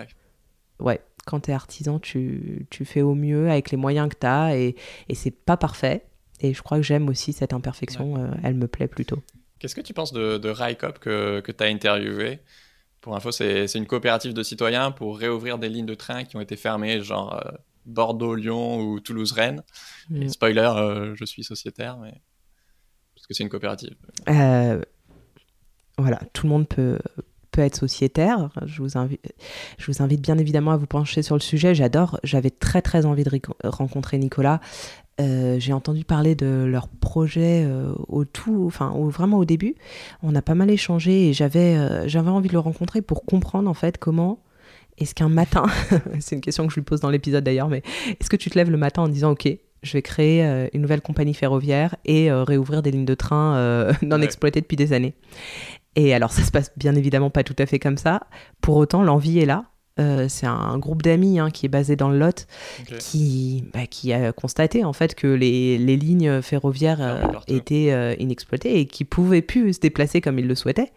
[0.79, 4.25] Ouais, quand tu es artisan, tu, tu, fais au mieux avec les moyens que tu
[4.25, 4.77] as et,
[5.09, 6.05] et c'est pas parfait.
[6.39, 9.21] Et je crois que j'aime aussi cette imperfection, euh, elle me plaît plutôt.
[9.59, 12.39] Qu'est-ce que tu penses de, de RICOP que, que tu as interviewé?
[13.01, 16.41] Pour info, c'est une coopérative de citoyens pour réouvrir des lignes de train qui ont
[16.41, 17.51] été fermées, genre euh,
[17.85, 19.63] Bordeaux, Lyon ou Toulouse-Rennes.
[20.09, 20.29] Mm.
[20.29, 22.13] Spoiler, euh, je suis sociétaire, mais
[23.15, 23.95] parce que c'est une coopérative.
[25.97, 26.99] voilà, tout le monde peut,
[27.51, 28.49] peut être sociétaire.
[28.65, 29.21] Je vous, invite,
[29.77, 31.75] je vous invite bien évidemment à vous pencher sur le sujet.
[31.75, 33.31] J'adore, j'avais très très envie de
[33.63, 34.59] rencontrer Nicolas.
[35.19, 39.75] Euh, j'ai entendu parler de leur projet euh, au tout, enfin vraiment au début.
[40.23, 43.69] On a pas mal échangé et j'avais euh, j'avais envie de le rencontrer pour comprendre
[43.69, 44.41] en fait comment
[44.97, 45.63] est-ce qu'un matin,
[46.19, 47.83] c'est une question que je lui pose dans l'épisode d'ailleurs, mais
[48.19, 49.47] est-ce que tu te lèves le matin en disant ok,
[49.81, 54.59] je vais créer une nouvelle compagnie ferroviaire et réouvrir des lignes de train non exploitées
[54.59, 55.13] depuis des années?
[55.95, 58.23] Et alors ça se passe bien évidemment pas tout à fait comme ça.
[58.59, 59.65] Pour autant, l'envie est là.
[59.99, 62.47] Euh, c'est un groupe d'amis hein, qui est basé dans le Lot
[62.99, 68.15] qui, bah, qui a constaté en fait que les, les lignes ferroviaires euh, étaient euh,
[68.17, 70.91] inexploitées et qui pouvaient plus se déplacer comme ils le souhaitaient.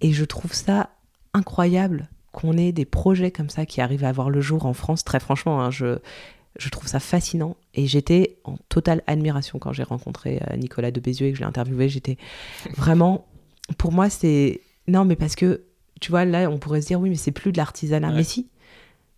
[0.00, 0.90] Et je trouve ça
[1.32, 5.04] incroyable qu'on ait des projets comme ça qui arrivent à voir le jour en France.
[5.04, 5.98] Très franchement, hein, je,
[6.58, 11.28] je trouve ça fascinant et j'étais en totale admiration quand j'ai rencontré Nicolas de Bézieux
[11.28, 11.88] et que je l'ai interviewé.
[11.88, 12.18] J'étais
[12.76, 13.26] vraiment,
[13.78, 15.62] pour moi, c'est non, mais parce que
[16.00, 18.12] tu vois, là, on pourrait se dire, oui, mais c'est plus de l'artisanat.
[18.12, 18.48] Mais si,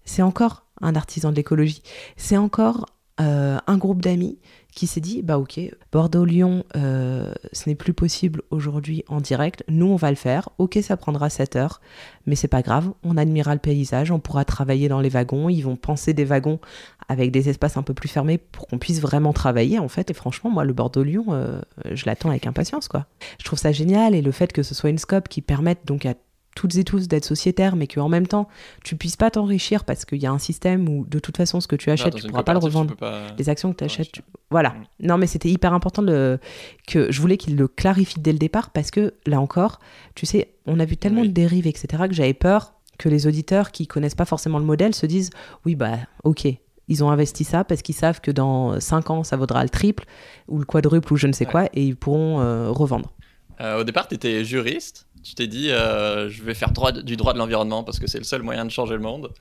[0.04, 1.82] c'est encore un artisan de l'écologie.
[2.16, 2.86] C'est encore
[3.20, 4.38] euh, un groupe d'amis
[4.74, 5.58] qui s'est dit, bah ok,
[5.90, 10.78] Bordeaux-Lyon, euh, ce n'est plus possible aujourd'hui en direct, nous on va le faire, ok
[10.82, 11.80] ça prendra 7 heures,
[12.26, 15.62] mais c'est pas grave, on admirera le paysage, on pourra travailler dans les wagons, ils
[15.62, 16.60] vont penser des wagons
[17.08, 20.14] avec des espaces un peu plus fermés pour qu'on puisse vraiment travailler en fait, et
[20.14, 23.06] franchement moi le Bordeaux-Lyon, euh, je l'attends avec impatience quoi.
[23.38, 26.04] Je trouve ça génial, et le fait que ce soit une scope qui permette donc
[26.04, 26.12] à
[26.56, 28.48] toutes et tous d'être sociétaires, mais qu'en même temps,
[28.82, 31.68] tu puisses pas t'enrichir parce qu'il y a un système où, de toute façon, ce
[31.68, 32.96] que tu achètes, tu pourras pas le revendre.
[33.38, 34.10] Les actions que tu achètes,
[34.50, 34.70] voilà.
[34.70, 35.06] Mm.
[35.06, 38.90] Non, mais c'était hyper important que je voulais qu'il le clarifie dès le départ parce
[38.90, 39.78] que, là encore,
[40.16, 43.70] tu sais, on a vu tellement de dérives, etc., que j'avais peur que les auditeurs
[43.70, 45.28] qui connaissent pas forcément le modèle se disent
[45.66, 46.48] oui, bah, ok,
[46.88, 50.04] ils ont investi ça parce qu'ils savent que dans 5 ans, ça vaudra le triple
[50.48, 53.12] ou le quadruple ou je ne sais quoi et ils pourront euh, revendre.
[53.60, 57.16] Euh, au départ, tu étais juriste tu t'es dit, euh, je vais faire droit, du
[57.16, 59.32] droit de l'environnement parce que c'est le seul moyen de changer le monde.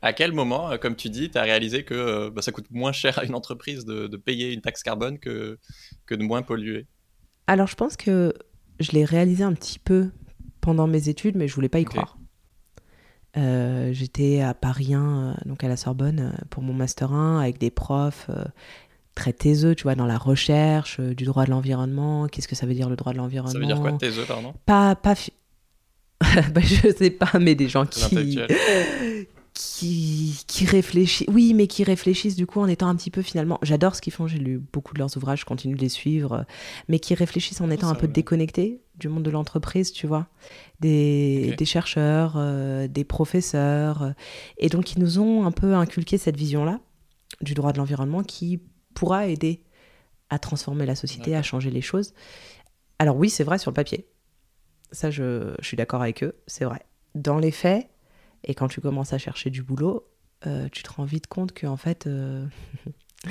[0.00, 2.66] À quel moment, euh, comme tu dis, tu as réalisé que euh, bah, ça coûte
[2.70, 5.58] moins cher à une entreprise de, payer une taxe carbone que,
[6.06, 6.86] que de moins polluer?
[7.48, 8.34] Alors, je pense que
[8.78, 10.10] je l'ai réalisé un petit peu
[10.60, 12.18] pendant mes études, mais je voulais pas y croire.
[13.34, 18.30] J'étais à Paris 1, donc à la Sorbonne, pour mon Master 1, avec des profs
[19.16, 22.28] très taiseux, tu vois, dans la recherche euh, du droit de l'environnement.
[22.28, 23.52] Qu'est-ce que ça veut dire le droit de l'environnement?
[23.52, 24.54] Ça veut dire quoi, taiseux, pardon?
[24.64, 25.14] Pas, pas,
[26.20, 28.38] bah, je sais pas, mais des gens qui
[29.56, 33.58] qui, qui réfléchissent, oui, mais qui réfléchissent du coup en étant un petit peu finalement,
[33.62, 36.44] j'adore ce qu'ils font, j'ai lu beaucoup de leurs ouvrages, je continue de les suivre,
[36.88, 40.26] mais qui réfléchissent en étant un peu déconnectés du monde de l'entreprise, tu vois,
[40.80, 44.10] des, des chercheurs, euh, des professeurs, euh,
[44.58, 46.80] et donc ils nous ont un peu inculqué cette vision-là
[47.40, 48.60] du droit de l'environnement qui
[48.96, 49.62] pourra aider
[50.30, 52.14] à transformer la société, à changer les choses.
[52.98, 54.08] Alors oui, c'est vrai sur le papier.
[54.90, 56.84] Ça, je, suis d'accord avec eux, c'est vrai.
[57.14, 57.88] Dans les faits,
[58.42, 60.08] et quand tu commences à chercher du boulot,
[60.46, 62.46] euh, tu te rends vite compte que en fait, euh,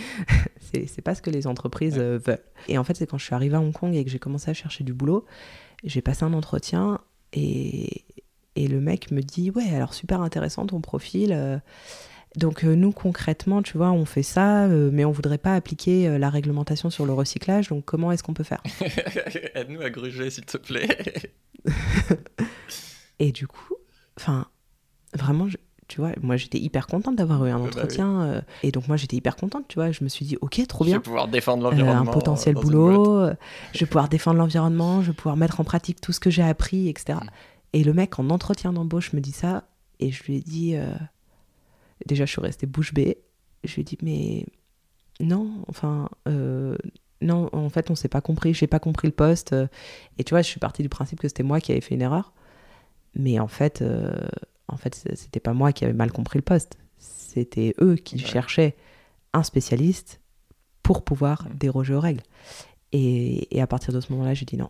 [0.61, 2.43] c'est pas ce que les entreprises euh, veulent.
[2.67, 4.51] Et en fait, c'est quand je suis arrivée à Hong Kong et que j'ai commencé
[4.51, 5.25] à chercher du boulot,
[5.83, 6.99] j'ai passé un entretien
[7.33, 8.05] et,
[8.55, 11.61] et, le mec me dit Ouais, alors super intéressant ton profil.
[12.37, 16.07] Donc euh, nous concrètement, tu vois, on fait ça, euh, mais on voudrait pas appliquer
[16.07, 17.69] euh, la réglementation sur le recyclage.
[17.69, 18.61] Donc comment est-ce qu'on peut faire?
[19.55, 20.87] Aide-nous à gruger, s'il te plaît.
[23.19, 23.75] et du coup,
[24.17, 24.47] enfin,
[25.13, 25.47] vraiment,
[25.87, 28.43] tu vois, moi j'étais hyper contente d'avoir eu un bah entretien.
[28.63, 29.91] et donc moi j'étais hyper contente, tu vois.
[29.91, 30.95] Je me suis dit, ok, trop bien.
[30.95, 32.11] Je vais pouvoir défendre l'environnement.
[32.11, 33.29] un potentiel boulot.
[33.73, 35.01] je vais pouvoir défendre l'environnement.
[35.01, 37.19] Je vais pouvoir mettre en pratique tout ce que j'ai appris, etc.
[37.21, 37.27] Mm.
[37.73, 39.65] Et le mec en entretien d'embauche me dit ça,
[39.99, 40.75] et je lui ai dit
[42.05, 43.17] Déjà, je suis restée bouche bée.
[43.63, 44.45] Je lui ai dit, mais
[45.19, 46.77] non, enfin, euh,
[47.21, 49.55] non, en fait, on s'est pas compris, j'ai pas compris le poste.
[50.17, 52.01] Et tu vois, je suis partie du principe que c'était moi qui avais fait une
[52.01, 52.33] erreur.
[53.15, 54.13] Mais en fait, euh,
[54.67, 56.77] en fait, c'était pas moi qui avais mal compris le poste.
[56.97, 58.75] C'était eux qui cherchaient
[59.33, 60.21] un spécialiste
[60.83, 62.23] pour pouvoir déroger aux règles.
[62.91, 64.69] Et, à partir de ce moment-là, j'ai dit non.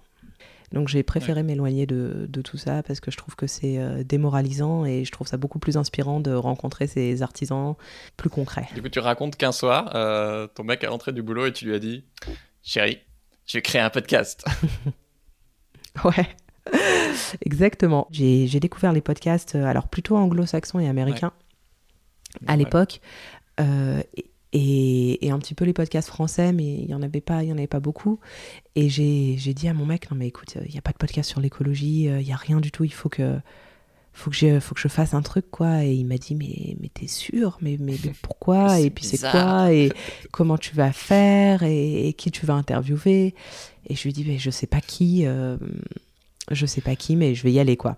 [0.72, 4.86] Donc j'ai préféré m'éloigner de, tout ça parce que je trouve que c'est euh, démoralisant
[4.86, 7.76] et je trouve ça beaucoup plus inspirant de rencontrer ces artisans
[8.18, 8.68] plus concrets.
[8.74, 11.66] Du coup, tu racontes qu'un soir, euh, ton mec est rentré du boulot et tu
[11.66, 12.04] lui as dit
[12.62, 13.00] Chérie,
[13.46, 14.46] je vais créer un podcast.
[16.04, 16.36] ouais.
[17.46, 18.08] Exactement.
[18.12, 21.34] J'ai découvert les podcasts, euh, alors plutôt anglo-saxons et américains
[22.48, 23.02] à l'époque.
[23.60, 27.50] Euh, et, un petit peu les podcasts français, mais il n'y en, avait pas, il
[27.50, 28.20] y en avait pas beaucoup.
[28.76, 31.30] Et j'ai dit à mon mec, non mais écoute, il n'y a pas de podcast
[31.30, 33.38] sur l'écologie, euh, il n'y a rien du tout, il faut que,
[34.14, 35.84] faut que, je, faut que je fasse un truc, quoi.
[35.84, 37.58] Et il m'a dit, mais, mais t'es sûr?
[37.62, 38.80] Mais, mais, pourquoi?
[38.82, 39.74] Et puis c'est quoi?
[39.74, 39.92] Et
[40.32, 41.64] comment tu vas faire?
[41.64, 43.36] Et, qui tu vas interviewer?
[43.88, 45.58] Et je lui dis, mais je sais pas qui, euh,
[46.50, 47.98] je sais pas qui, mais je vais y aller, quoi.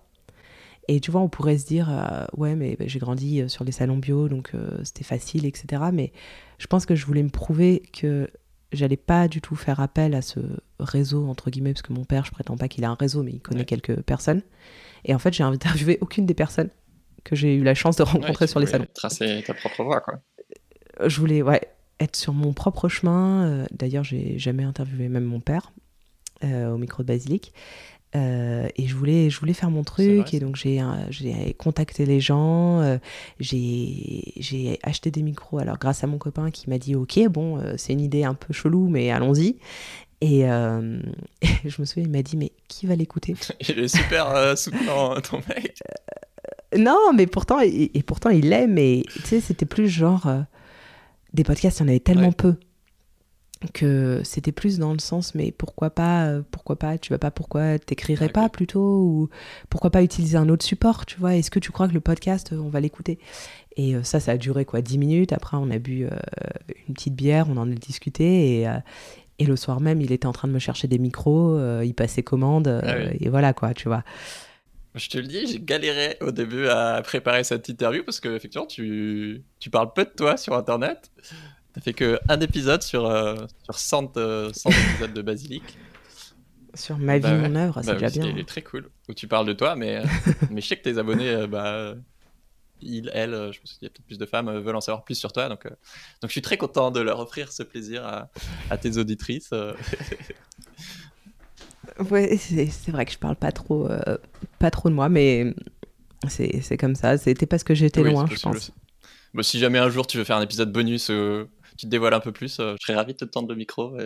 [0.88, 3.66] Et tu vois, on pourrait se dire, euh, ouais, mais bah, j'ai grandi euh, sur
[3.66, 5.84] les salons bio, donc euh, c'était facile, etc.
[5.92, 6.14] Mais
[6.60, 8.30] je pense que je voulais me prouver que
[8.72, 10.40] j'allais pas du tout faire appel à ce
[10.80, 13.32] réseau, entre guillemets, parce que mon père, je prétends pas qu'il a un réseau, mais
[13.32, 14.42] il connaît quelques personnes.
[15.04, 16.70] Et en fait, j'ai interviewé aucune des personnes
[17.26, 18.88] que j'ai eu la chance de rencontrer sur les salons.
[18.94, 20.22] Tracer ta propre voie, quoi.
[21.06, 21.62] Je voulais, ouais,
[22.00, 23.66] être sur mon propre chemin.
[23.72, 25.74] D'ailleurs, j'ai jamais interviewé même mon père
[26.44, 27.54] au micro de Basilique.
[28.16, 32.20] Euh, et je voulais, je voulais faire mon truc, et donc j'ai, j'ai contacté les
[32.20, 32.98] gens, euh,
[33.40, 37.74] j'ai, acheté des micros, alors grâce à mon copain qui m'a dit Ok, bon, euh,
[37.78, 39.58] c'est une idée un peu chelou, mais allons-y.
[40.22, 43.36] Et, je me souviens, il m'a dit Mais qui va l'écouter?
[43.68, 45.78] Il est super soutenant, ton mec.
[46.78, 50.30] non, mais pourtant, et, pourtant il l'aime, mais tu sais, c'était plus genre.
[51.34, 52.56] des podcasts, il y en avait tellement peu
[53.74, 57.32] que c'était plus dans le sens mais pourquoi pas euh, pourquoi pas tu vas pas
[57.32, 59.30] pourquoi t'écrirais pas plutôt ou
[59.70, 61.36] pourquoi pas utiliser un autre support tu vois?
[61.36, 63.20] Est-ce que tu crois que le podcast euh, on va l'écouter?
[63.76, 65.34] Et euh, ça ça a duré quoi 10 minutes.
[65.34, 66.08] Après on a bu
[66.88, 68.68] une petite bière on en a discuté et,
[69.40, 72.24] et le soir même il était en train de me chercher des micros il passait
[72.24, 74.04] commande ah et voilà quoi tu vois.
[74.96, 78.66] Je te le dis, j'ai galéré au début à préparer cette interview parce que effectivement
[78.66, 81.12] tu, tu parles peu de toi sur internet.
[81.78, 85.78] T'as fait que un épisode sur, euh, sur 100, euh, épisodes de Basilic.
[86.74, 88.32] Sur ma vie, bah mon œuvre, c'est bah déjà bien.
[88.32, 88.90] Il est très cool.
[89.08, 90.04] Où tu parles de toi, mais, euh,
[90.50, 91.94] mais je sais que tes abonnés, bah,
[92.82, 95.14] ils, elles, je pense qu'il y a peut-être plus de femmes, veulent en savoir plus
[95.14, 95.50] sur toi.
[95.50, 95.78] Donc, donc
[96.24, 98.32] je suis très content de leur offrir ce plaisir à,
[98.72, 99.52] à tes auditrices.
[102.10, 103.88] ouais, c'est vrai que je parle pas trop,
[104.58, 105.54] pas trop de moi, mais
[106.28, 107.20] c'est comme ça.
[107.20, 108.72] C'était parce que j'étais loin, je pense.
[109.36, 111.12] Bon, si jamais un jour tu veux faire un épisode bonus
[111.78, 113.98] tu te dévoiles un peu plus, euh, je serais ravi de te tendre le micro.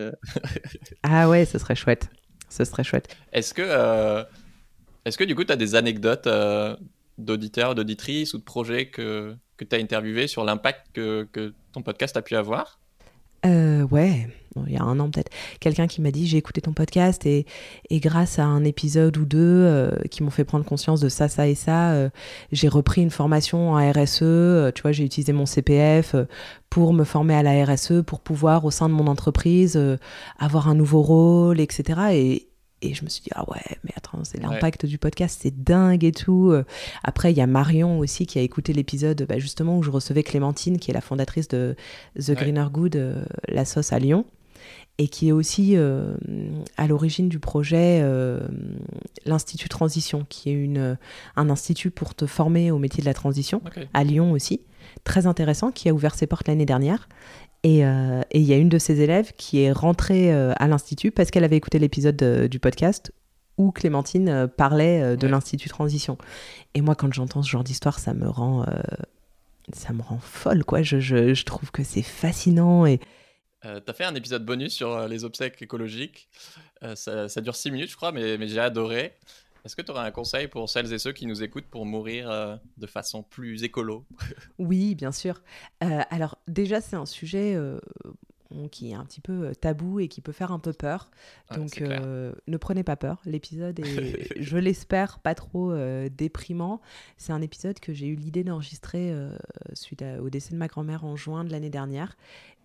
[1.03, 2.10] ah ouais, ce serait chouette.
[2.49, 3.15] Ce serait chouette.
[3.31, 4.23] Est-ce que, euh,
[5.05, 6.75] est-ce que du coup, tu as des anecdotes euh,
[7.17, 11.81] d'auditeurs, d'auditrices ou de projets que, que tu as interviewé sur l'impact que, que, ton
[11.81, 12.79] podcast a pu avoir?
[13.45, 14.27] Euh, ouais,
[14.67, 17.45] il y a un an peut-être, quelqu'un qui m'a dit j'ai écouté ton podcast et,
[17.89, 21.27] et, grâce à un épisode ou deux euh, qui m'ont fait prendre conscience de ça,
[21.30, 22.10] ça et ça, euh,
[22.51, 26.15] j'ai repris une formation en RSE, euh, tu vois, j'ai utilisé mon CPF
[26.69, 29.80] pour me former à la RSE, pour pouvoir au sein de mon entreprise
[30.39, 31.99] avoir un nouveau rôle, etc.
[32.13, 32.50] Et,
[32.81, 36.03] et je me suis dit, ah ouais, mais attends, c'est l'impact du podcast, c'est dingue
[36.03, 36.53] et tout.
[37.03, 40.23] Après, il y a Marion aussi qui a écouté l'épisode bah, justement où je recevais
[40.23, 41.75] Clémentine, qui est la fondatrice de
[42.17, 44.25] The Greener Good, euh, la sauce à Lyon,
[44.97, 46.15] et qui est aussi euh,
[46.77, 48.47] à l'origine du projet euh,
[49.25, 50.97] l'Institut Transition, qui est une,
[51.35, 53.61] un institut pour te former au métier de la transition,
[53.93, 54.61] à Lyon aussi,
[55.03, 57.07] très intéressant, qui a ouvert ses portes l'année dernière.
[57.65, 61.12] Euh, et il y a une de ses élèves qui est rentrée euh, à l'Institut
[61.12, 63.13] parce qu'elle avait écouté l'épisode du podcast
[63.58, 66.17] où Clémentine euh, parlait de l'Institut Transition.
[66.74, 68.65] Et moi, quand j'entends ce genre d'histoire, ça me rend,
[69.74, 70.82] ça me rend folle, quoi.
[70.82, 73.00] Je, je, je trouve que c'est fascinant et.
[73.62, 76.30] T'as fait un épisode bonus sur les obsèques écologiques.
[76.95, 79.13] Ça, ça, dure 6 minutes, je crois, mais, mais j'ai adoré.
[79.63, 82.30] Est-ce que tu aurais un conseil pour celles et ceux qui nous écoutent pour mourir
[82.30, 84.06] euh, de façon plus écolo?
[84.58, 85.41] Oui, bien sûr.
[85.84, 87.80] Euh, alors déjà, c'est un sujet euh,
[88.71, 91.10] qui est un petit peu tabou et qui peut faire un peu peur.
[91.56, 93.21] Donc ne prenez pas peur.
[93.26, 95.74] L'épisode est, je l'espère, pas trop
[96.10, 96.82] déprimant.
[97.17, 99.13] C'est un épisode que j'ai eu l'idée d'enregistrer
[99.74, 102.17] suite au décès de ma grand-mère en juin de l'année dernière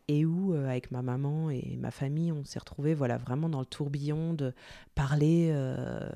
[0.08, 3.60] et où, euh, avec ma maman et ma famille, on s'est retrouvés voilà, vraiment dans
[3.60, 4.54] le tourbillon de
[4.94, 6.08] parler euh,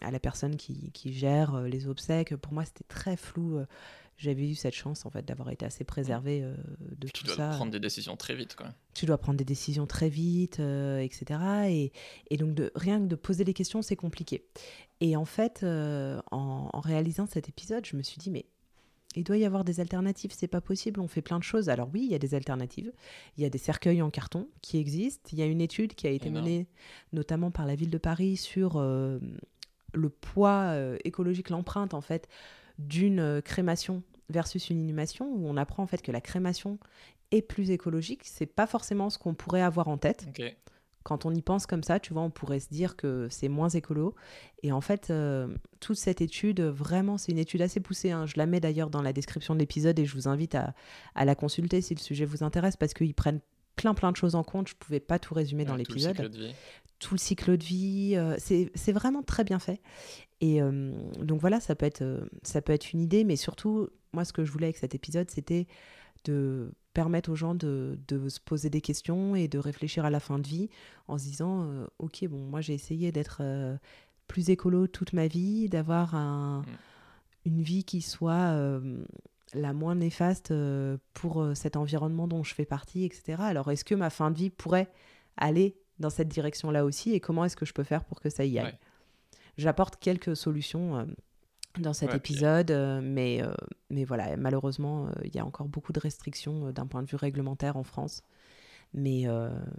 [0.00, 2.34] à la personne qui, qui gère euh, les obsèques.
[2.36, 3.60] Pour moi, c'était très flou.
[4.16, 7.32] J'avais eu cette chance en fait d'avoir été assez préservé de tout ça.
[7.32, 8.74] Tu dois prendre des décisions très vite, quoi.
[8.92, 11.40] Tu dois prendre des décisions très vite, etc.
[11.68, 11.92] Et,
[12.30, 14.48] et, donc de, rien que de poser les questions, c'est compliqué.
[15.00, 18.46] Et en fait, en, en réalisant cet épisode, je me suis dit mais
[19.16, 21.68] il doit y avoir des alternatives, c'est pas possible, on fait plein de choses.
[21.68, 22.92] Alors oui, il y a des alternatives.
[23.36, 25.30] Il y a des cercueils en carton qui existent.
[25.32, 26.66] Il y a une étude qui a été menée
[27.12, 29.18] notamment par la ville de Paris sur euh,
[29.94, 32.28] le poids euh, écologique, l'empreinte en fait
[32.78, 36.78] d'une euh, crémation versus une inhumation, où on apprend en fait que la crémation
[37.30, 38.20] est plus écologique.
[38.24, 40.26] C'est pas forcément ce qu'on pourrait avoir en tête.
[41.08, 43.70] Quand on y pense comme ça, tu vois, on pourrait se dire que c'est moins
[43.70, 44.14] écolo.
[44.62, 45.48] Et en fait, euh,
[45.80, 48.10] toute cette étude, vraiment, c'est une étude assez poussée.
[48.10, 48.26] Hein.
[48.26, 50.74] Je la mets d'ailleurs dans la description de l'épisode et je vous invite à,
[51.16, 53.40] la consulter si le sujet vous intéresse parce qu'ils prennent
[53.74, 54.68] plein plein de choses en compte.
[54.68, 56.30] Je ne pouvais pas tout résumer dans l'épisode.
[56.98, 59.80] Tout le cycle de vie, euh, c'est vraiment très bien fait.
[60.42, 60.92] Et euh,
[61.22, 64.44] donc voilà, ça peut, être, ça peut être une idée, mais surtout, moi, ce que
[64.44, 65.66] je voulais avec cet épisode, c'était
[66.24, 67.96] de permettre aux gens de,
[68.28, 70.68] se poser des questions et de réfléchir à la fin de vie
[71.06, 73.76] en se disant euh, ok bon moi j'ai essayé d'être euh,
[74.26, 76.64] plus écolo toute ma vie d'avoir un, mm.
[77.46, 79.04] une vie qui soit euh,
[79.54, 80.52] la moins néfaste
[81.14, 84.50] pour cet environnement dont je fais partie etc alors est-ce que ma fin de vie
[84.50, 84.90] pourrait
[85.36, 88.28] aller dans cette direction là aussi et comment est-ce que je peux faire pour que
[88.28, 88.76] ça y aille?
[89.56, 91.06] J'apporte quelques solutions
[91.78, 93.52] dans cet épisode, euh, mais, euh,
[93.90, 97.16] mais voilà, malheureusement, euh, il y a encore beaucoup de restrictions d'un point de vue
[97.16, 98.22] réglementaire en France.
[98.94, 99.26] Mais,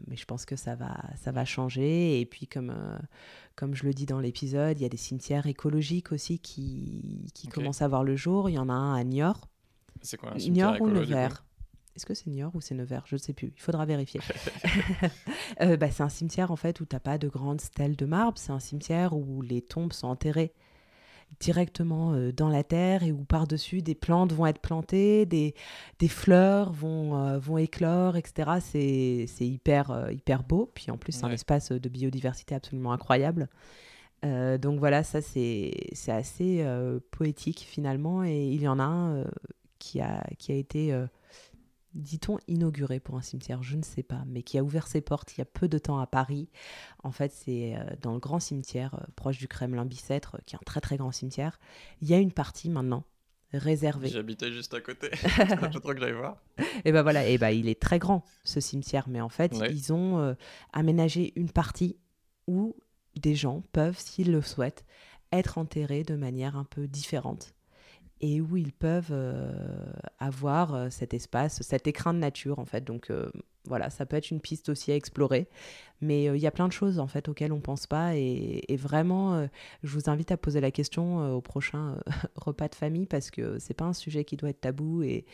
[0.08, 2.21] mais je pense que ça va, ça va changer.
[2.21, 2.71] Et puis, comme,
[3.56, 7.47] comme je le dis dans l'épisode, il y a des cimetières écologiques aussi qui, qui
[7.47, 8.52] commencent à voir le jour.
[8.52, 9.47] Il y en a un à Niort.
[10.04, 11.43] C'est quoi un cimetière ou Nevers
[11.95, 13.04] est-ce que c'est Niort ou c'est Nevers?
[13.08, 13.52] Je ne sais plus.
[13.58, 14.21] Il faudra vérifier.
[15.60, 18.38] bah, c'est un cimetière en fait où tu n'as pas de grandes stèles de marbre.
[18.38, 20.54] C'est un cimetière où les tombes sont enterrées
[21.39, 25.55] directement euh, dans la terre et où par-dessus des plantes vont être plantées, des,
[25.99, 28.59] des fleurs vont, euh, vont éclore, etc.
[28.61, 30.69] C'est hyper, euh, hyper beau.
[30.73, 33.47] Puis en plus, c'est un espace de biodiversité absolument incroyable.
[34.23, 35.73] donc voilà, ça c'est
[36.07, 36.65] assez
[37.11, 38.23] poétique finalement.
[38.23, 39.23] Et il y en a un
[39.79, 40.93] qui, a, qui a été
[41.93, 45.36] dit-on, inauguré pour un cimetière, je ne sais pas, mais qui a ouvert ses portes
[45.36, 46.49] il y a peu de temps à Paris.
[47.04, 50.65] En fait, c'est euh, dans le grand cimetière euh, proche du Kremlin-Bicêtre, qui est un
[50.65, 51.60] très très grand cimetière.
[52.02, 53.06] Il y a une partie maintenant
[53.52, 54.10] réservée.
[54.10, 56.38] J'habitais juste à côté, pas trop que j'aille voir.
[56.86, 59.91] Et ben voilà, et ben il est très grand ce cimetière, mais en fait, ils
[59.91, 60.34] ont euh,
[60.73, 61.97] aménagé une partie
[62.47, 62.75] où
[63.15, 64.86] des gens peuvent, s'ils le souhaitent,
[65.32, 67.54] être enterrés de manière un peu différente
[68.21, 69.51] et où ils peuvent euh,
[70.19, 72.82] avoir euh, cet espace, cet écrin de nature en fait.
[72.82, 73.32] Donc euh,
[73.65, 75.47] voilà, ça peut être une piste aussi à explorer.
[76.01, 79.45] Mais il y a plein de choses en fait auxquelles on pense pas et, vraiment,
[79.84, 81.97] je vous invite à poser la question au prochain
[82.36, 85.25] repas de famille parce que c'est pas un sujet qui doit être tabou et,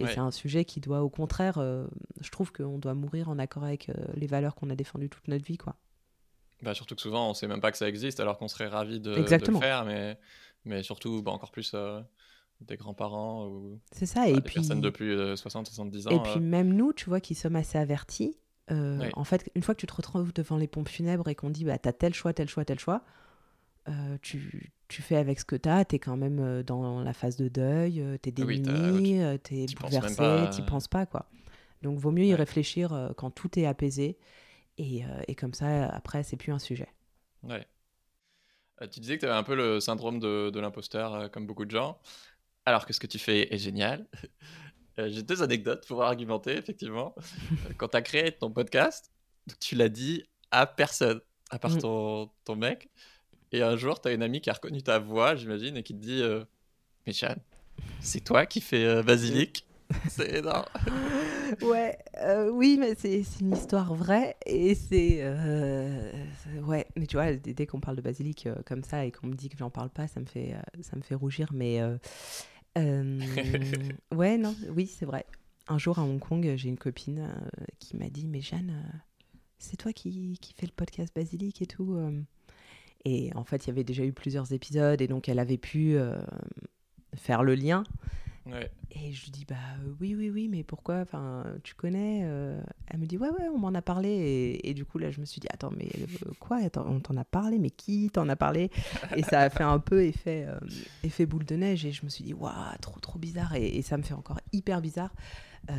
[0.00, 1.58] c'est un sujet qui doit au contraire,
[2.22, 5.44] je trouve qu'on doit mourir en accord avec les valeurs qu'on a défendues toute notre
[5.44, 5.76] vie quoi.
[6.62, 9.00] Bah, surtout que souvent on sait même pas que ça existe alors qu'on serait ravi
[9.00, 10.18] de, de, le faire, mais,
[10.64, 11.74] mais surtout bah, encore plus
[12.60, 16.32] des grands-parents ou c'est ça et des puis personnes depuis 60 70 ans et puis
[16.36, 16.40] euh.
[16.40, 18.36] même nous tu vois qui sommes assez avertis
[18.70, 21.50] euh, en fait une fois que tu te retrouves devant les pompes funèbres et qu'on
[21.50, 23.02] dit bah t'as tel choix tel choix tel choix
[23.88, 27.48] euh, tu, tu, fais avec ce que t'as t'es quand même dans la phase de
[27.48, 31.26] deuil t'es démuni oui, t'es bouleversé t'y penses pas quoi.
[31.82, 34.16] Donc vaut mieux y réfléchir quand tout est apaisé
[34.78, 36.88] et, et comme ça après c'est plus un sujet.
[37.42, 37.66] Ouais.
[38.90, 41.70] Tu disais que tu avais un peu le syndrome de, de l'imposteur, comme beaucoup de
[41.70, 41.98] gens
[42.66, 44.06] alors que ce que tu fais est génial.
[45.00, 47.16] Euh, j'ai deux anecdotes pour argumenter, effectivement.
[47.18, 49.10] Euh, quand tu as créé ton podcast,
[49.58, 50.22] tu l'as dit
[50.52, 51.78] à personne, à part mm.
[51.78, 52.88] ton, ton mec.
[53.50, 55.94] Et un jour, tu as une amie qui a reconnu ta voix, j'imagine, et qui
[55.94, 56.44] te dit euh,
[57.08, 57.12] Mais
[57.98, 59.66] c'est toi qui fais Basilic
[60.08, 60.64] C'est énorme.
[61.62, 61.98] ouais,
[62.52, 64.36] oui, mais c'est une histoire vraie.
[64.46, 65.28] Et c'est.
[66.62, 69.48] ouais, mais tu vois, dès qu'on parle de basilic comme ça et qu'on me dit
[69.48, 71.48] que j'en parle pas, ça me fait, ça me fait rougir.
[71.52, 71.80] Mais
[72.78, 73.20] euh,
[74.14, 75.26] ouais, non, oui, c'est vrai.
[75.68, 78.98] Un jour à Hong Kong, j'ai une copine euh, qui m'a dit Mais Jeanne, euh,
[79.58, 81.98] c'est toi qui, qui fais le podcast Basilic et tout
[83.04, 85.96] Et en fait, il y avait déjà eu plusieurs épisodes et donc elle avait pu
[87.14, 87.84] faire le lien.
[88.90, 92.60] Et je lui dis bah euh, oui oui oui mais pourquoi enfin tu connais euh?
[92.88, 94.60] Elle me dit ouais ouais on m'en a parlé.
[94.62, 96.58] Et, du coup là je me suis dit attends mais euh, quoi?
[96.76, 97.58] On t'en a parlé?
[97.58, 98.70] Mais qui t'en a parlé?
[99.16, 100.46] Et ça a fait un peu effet
[101.02, 101.86] effet boule de neige.
[101.86, 103.54] Et je me suis dit waouh trop trop bizarre.
[103.54, 105.14] Et, ça me fait encore hyper bizarre.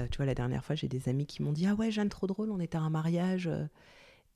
[0.10, 2.26] Tu vois la dernière fois j'ai des amis qui m'ont dit ah ouais Jeanne trop
[2.26, 3.50] drôle on était à un mariage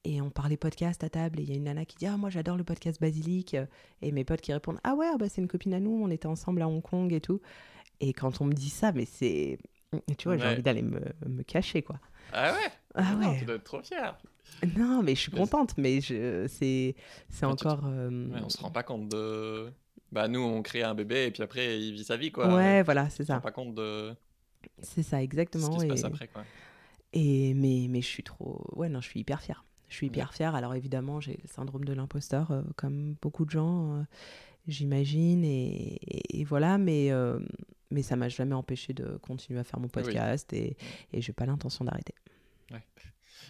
[0.06, 1.39] et on parlait podcast à table.
[1.39, 3.58] Et il y a une nana qui dit ah moi j'adore le podcast Basilic.
[4.03, 6.12] Et mes potes qui répondent ah ouais ah bah c'est une copine à nous on
[6.12, 7.41] était ensemble à Hong Kong et tout
[8.00, 9.58] et quand on me dit ça, mais c'est.
[10.18, 12.00] Tu vois, j'ai envie d'aller me, me, cacher, quoi.
[12.32, 12.72] Ah ouais?
[12.93, 14.18] Ah ouais Tu dois être trop fière.
[14.78, 16.45] Non, mais je suis contente, mais je...
[16.47, 16.95] c'est,
[17.30, 17.82] c'est encore.
[17.86, 18.28] Euh...
[18.30, 19.72] Ouais, on se rend pas compte de.
[20.12, 22.54] bah nous on crée un bébé et puis après il vit sa vie quoi.
[22.56, 23.39] Ouais, voilà, c'est ça.
[23.39, 24.14] pas compte de.
[24.80, 25.72] C'est ça, exactement.
[25.72, 26.43] Ce qui se passe après quoi.
[27.14, 28.64] Et mais, mais je suis trop.
[28.76, 29.64] Ouais, non, je suis hyper fière.
[29.89, 30.56] Je suis hyper fière.
[30.56, 34.04] Alors évidemment, j'ai le syndrome de l'imposteur, euh, comme beaucoup de gens, euh,
[34.68, 35.43] j'imagine.
[35.43, 37.39] Et, voilà, mais, euh,
[37.92, 40.78] mais ça m'a jamais empêché de continuer à faire mon podcast et,
[41.14, 42.16] et j'ai pas l'intention d'arrêter.
[42.72, 42.84] Ouais.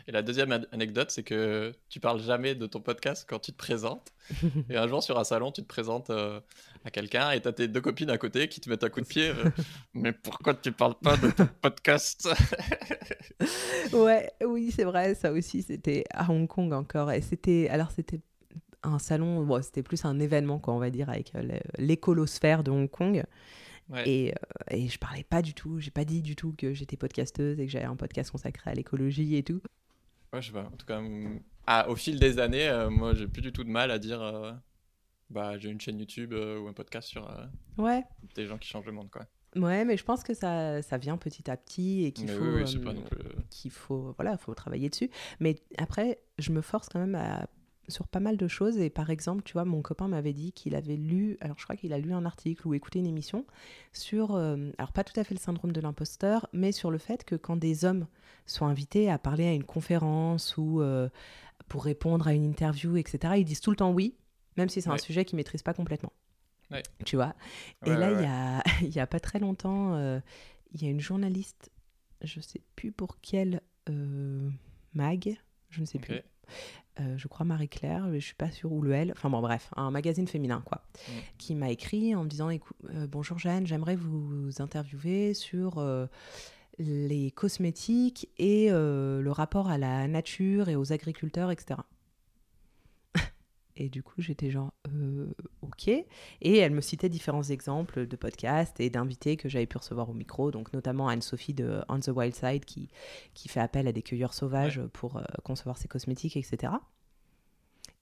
[0.08, 3.58] Et la deuxième anecdote, c'est que tu parles jamais de ton podcast quand tu te
[3.58, 4.12] présentes.
[4.70, 6.40] et un jour, sur un salon, tu te présentes euh,
[6.86, 9.02] à quelqu'un et tu as tes deux copines à côté qui te mettent un coup
[9.02, 9.30] de pied.
[9.30, 9.50] Euh,
[9.94, 12.28] mais pourquoi tu parles pas de ton podcast?
[13.94, 15.16] Ouais, oui, c'est vrai.
[15.16, 17.12] Ça aussi, c'était à Hong Kong encore.
[17.12, 17.70] Et c'était.
[17.70, 18.20] Alors, c'était
[18.84, 22.72] un salon, bon, c'était plus un événement, quoi, on va dire, avec euh, l'écolosphère de
[22.72, 23.24] Hong Kong.
[24.06, 24.34] Et,
[24.70, 27.66] et, je parlais pas du tout, j'ai pas dit du tout que j'étais podcasteuse et
[27.66, 29.62] que j'avais un podcast consacré à l'écologie et tout.
[30.32, 30.66] Ouais, je sais pas.
[30.66, 31.02] En tout cas,
[31.66, 34.22] ah, au fil des années, euh, moi, j'ai plus du tout de mal à dire
[34.22, 34.52] euh,
[35.30, 37.28] bah, j'ai une chaîne YouTube euh, ou un podcast sur
[37.78, 38.04] ouais.
[38.36, 39.26] des gens qui changent le monde, quoi.
[39.56, 43.70] Ouais, mais je pense que ça, ça vient petit à petit et qu'il faut, oui,
[43.72, 45.10] faut, voilà, faut travailler dessus.
[45.40, 47.48] Mais après, je me force quand même à
[47.90, 48.78] sur pas mal de choses.
[48.78, 51.76] Et par exemple, tu vois, mon copain m'avait dit qu'il avait lu, alors je crois
[51.76, 53.46] qu'il a lu un article ou écouté une émission
[53.94, 57.24] sur, euh, alors pas tout à fait le syndrome de l'imposteur, mais sur le fait
[57.24, 58.08] que quand des hommes
[58.46, 61.10] sont invités à parler à une conférence ou euh,
[61.68, 64.16] pour répondre à une interview, etc., ils disent tout le temps oui,
[64.58, 66.14] même si c'est un sujet qu'ils maîtrisent pas complètement.
[67.04, 67.34] Tu vois?
[67.86, 68.64] Et là, il y, a,
[68.98, 70.20] y a pas très longtemps, euh,
[70.72, 71.72] il y a une journaliste,
[72.22, 73.62] je sais plus pour quelle
[74.94, 75.36] mag,
[75.70, 76.22] je ne sais plus
[77.00, 79.70] euh, je crois Marie-Claire, mais je suis pas sûre où le elle, enfin bon bref,
[79.76, 81.12] un magazine féminin quoi, mm.
[81.38, 86.08] qui m'a écrit en me disant euh, bonjour Jeanne, j'aimerais vous interviewer sur euh,
[86.78, 91.80] les cosmétiques et le rapport à la nature et aux agriculteurs, etc.
[93.80, 95.27] Et du coup, j'étais genre, euh,
[95.61, 95.88] ok.
[95.88, 96.05] Et
[96.41, 100.51] elle me citait différents exemples de podcasts et d'invités que j'avais pu recevoir au micro,
[100.51, 102.89] donc notamment Anne-Sophie de On the Wild Side qui,
[103.34, 106.73] qui fait appel à des cueilleurs sauvages pour euh, concevoir ses cosmétiques, etc.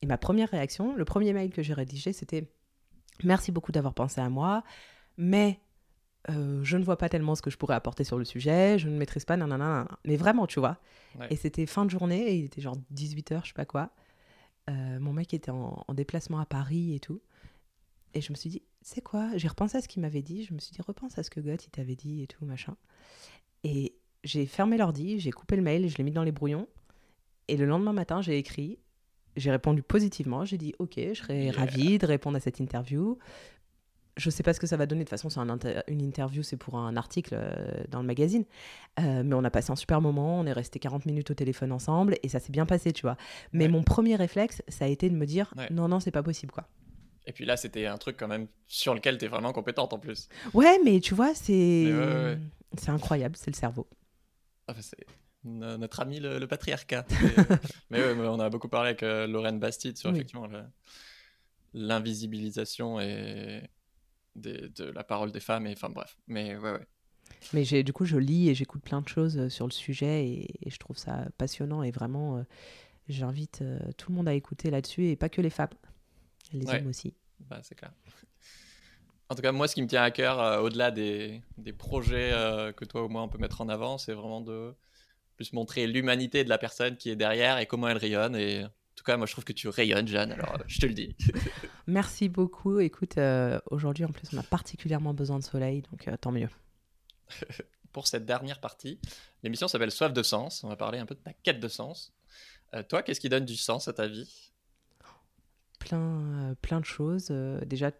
[0.01, 2.49] Et ma première réaction, le premier mail que j'ai rédigé, c'était
[3.23, 4.63] Merci beaucoup d'avoir pensé à moi,
[5.17, 5.59] mais
[6.29, 8.89] euh, je ne vois pas tellement ce que je pourrais apporter sur le sujet, je
[8.89, 9.87] ne maîtrise pas, nanana.
[10.05, 10.77] Mais vraiment, tu vois.
[11.29, 13.89] Et c'était fin de journée, et il était genre 18h, je sais pas quoi.
[14.69, 17.21] Euh, mon mec était en, déplacement à Paris et tout.
[18.13, 19.35] Et je me suis dit, c'est quoi?
[19.37, 20.43] J'ai repensé à ce qu'il m'avait dit.
[20.43, 22.75] Je me suis dit, repense à ce que Goth il t'avait dit et tout, machin.
[23.63, 26.67] Et j'ai fermé l'ordi, j'ai coupé le mail, je l'ai mis dans les brouillons.
[27.47, 28.79] Et le lendemain matin, j'ai écrit,
[29.35, 30.45] j'ai répondu positivement.
[30.45, 33.17] J'ai dit, ok, je serais ravie de répondre à cette interview
[34.17, 35.03] je sais pas ce que ça va donner.
[35.03, 35.39] De toute façon, c'est
[35.87, 38.45] une interview, c'est pour un article euh, dans le magazine.
[38.99, 41.71] Euh, mais on a passé un super moment, on est resté 40 minutes au téléphone
[41.71, 43.17] ensemble et ça s'est bien passé, tu vois.
[43.53, 46.51] Mais mon premier réflexe, ça a été de me dire non, non, c'est pas possible,
[46.51, 46.67] quoi.
[47.25, 49.99] Et puis là, c'était un truc quand même sur lequel tu es vraiment compétente en
[49.99, 50.29] plus.
[50.53, 51.93] Ouais, mais tu vois, c'est
[52.77, 53.87] c'est incroyable, c'est le cerveau.
[54.67, 55.05] Ah, c'est
[55.43, 57.05] notre ami le, patriarcat.
[57.89, 60.47] mais, on a beaucoup parlé avec euh, Lorraine Bastide sur effectivement
[61.73, 63.61] l'invisibilisation et
[64.37, 65.67] de la parole des femmes.
[65.67, 66.87] Et enfin bref, mais ouais, ouais.
[67.53, 70.27] Mais j'ai, du coup, je lis et j'écoute plein de choses euh, sur le sujet
[70.27, 72.43] et, je trouve ça passionnant et vraiment, euh,
[73.07, 75.69] j'invite euh, tout le monde à écouter là-dessus et pas que les femmes,
[76.53, 77.13] les hommes aussi.
[77.49, 77.91] Bah, c'est clair.
[79.29, 82.31] En tout cas, moi, ce qui me tient à cœur, au-delà des, des projets
[82.77, 84.73] que toi ou moi on peut mettre en avant, c'est vraiment de
[85.35, 88.37] plus montrer l'humanité de la personne qui est derrière et comment elle rayonne.
[88.37, 88.63] Et
[88.97, 91.15] tout cas, moi, je trouve que tu rayonnes, Jeanne, alors euh, je te le dis.
[91.87, 92.79] Merci beaucoup.
[92.79, 96.49] Écoute, euh, aujourd'hui, en plus, on a particulièrement besoin de soleil, donc euh, tant mieux.
[97.93, 98.99] Pour cette dernière partie,
[99.43, 100.63] l'émission s'appelle Soif de sens.
[100.63, 102.11] On va parler un peu de ta quête de sens.
[102.89, 104.51] toi, qu'est-ce qui donne du sens à ta vie?
[105.79, 107.29] Plein, plein de choses.
[107.65, 107.91] déjà,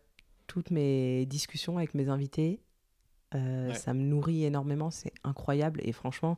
[0.46, 2.62] toutes mes discussions avec mes invités,
[3.32, 4.92] ça me nourrit énormément.
[4.92, 5.80] C'est incroyable.
[5.84, 6.38] Et franchement,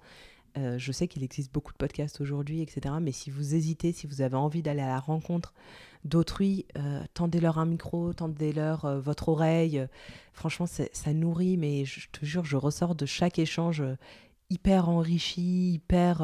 [0.58, 2.96] euh, je sais qu'il existe beaucoup de podcasts aujourd'hui, etc.
[3.02, 5.54] Mais si vous hésitez, si vous avez envie d'aller à la rencontre
[6.06, 9.86] d'autrui, euh, tendez-leur un micro, tendez-leur euh, votre oreille.
[10.34, 13.84] franchement, ça nourrit, mais je te jure, je ressors de chaque échange
[14.50, 16.24] hyper enrichi, hyper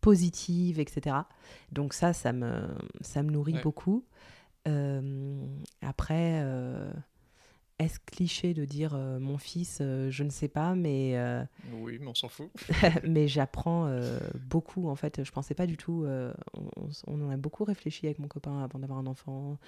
[0.00, 1.16] positive, etc.
[1.70, 2.68] Donc ça, ça me,
[3.00, 4.04] ça me nourrit beaucoup.
[5.80, 6.44] après
[7.78, 11.16] est-ce cliché de dire euh, mon fils euh, Je ne sais pas, mais.
[11.16, 11.42] Euh,
[11.72, 12.50] oui, mais on s'en fout.
[13.04, 13.90] mais j'apprends
[14.48, 15.24] beaucoup, en fait.
[15.24, 16.06] Je pensais pas du tout.
[17.06, 19.58] On, en a beaucoup réfléchi avec mon copain avant d'avoir un enfant.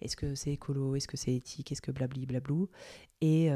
[0.00, 0.94] Est-ce que c'est écolo?
[0.94, 1.72] Est-ce que c'est éthique?
[1.72, 2.68] Est-ce que blabli blablou
[3.20, 3.50] et,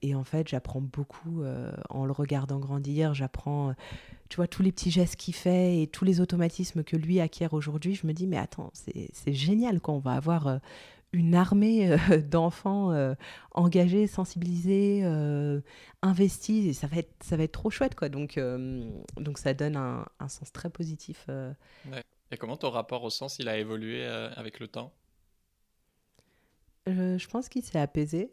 [0.00, 1.44] et, en fait, j'apprends beaucoup
[1.90, 3.14] en le regardant grandir.
[3.14, 3.74] J'apprends,
[4.28, 7.52] tu vois, tous les petits gestes qu'il fait et tous les automatismes que lui acquiert
[7.52, 7.94] aujourd'hui.
[7.94, 10.60] Je me dis, mais attends, c'est génial quand on va avoir
[11.12, 11.96] une armée
[12.30, 13.14] d'enfants
[13.52, 15.02] engagés, sensibilisés,
[16.02, 18.08] investis, et ça va être, ça va être trop chouette, quoi.
[18.08, 18.38] Donc,
[19.16, 21.26] donc ça donne un, un, sens très positif.
[22.30, 24.92] Et comment ton rapport au sens, il a évolué avec le temps?
[26.86, 28.32] Je pense qu'il s'est apaisé.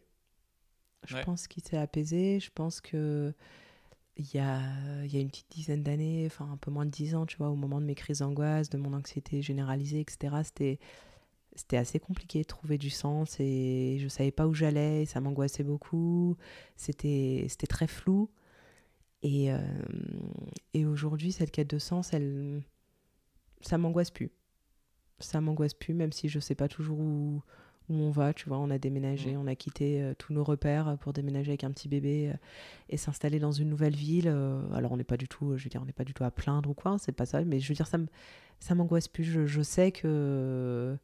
[1.06, 2.40] Je pense qu'il s'est apaisé.
[2.40, 3.34] Je pense que
[4.20, 4.62] il y a,
[5.06, 7.38] il y a une petite dizaine d'années, enfin un peu moins de dix ans, tu
[7.38, 10.80] vois, au moment de mes crises d'angoisse, de mon anxiété généralisée, etc., c'était,
[11.60, 15.64] c'était assez compliqué de trouver du sens et je savais pas où j'allais, ça m'angoissait
[15.64, 16.38] beaucoup,
[16.78, 18.30] c'était, très flou.
[19.24, 19.60] Et, euh,
[20.74, 22.62] et aujourd'hui, cette quête de sens, elle,
[23.60, 24.32] ça m'angoisse plus.
[25.20, 27.42] Ça m'angoisse plus, même si je sais pas toujours où,
[27.90, 29.42] où on va, tu vois, on a déménagé, mm.
[29.42, 32.38] on a quitté euh, tous nos repères pour déménager avec un petit bébé euh,
[32.88, 34.30] et s'installer dans une nouvelle ville.
[34.74, 36.32] Alors on n'est pas du tout, je veux dire, on n'est pas du tout à
[36.32, 37.98] plaindre ou quoi, c'est pas ça, mais je veux dire, ça,
[38.62, 39.26] ça m'angoisse plus.
[39.26, 40.98] Je, sais que,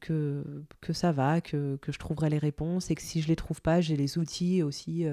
[0.00, 3.36] que, que ça va, que, que, je trouverai les réponses et que si je les
[3.36, 5.06] trouve pas, j'ai les outils aussi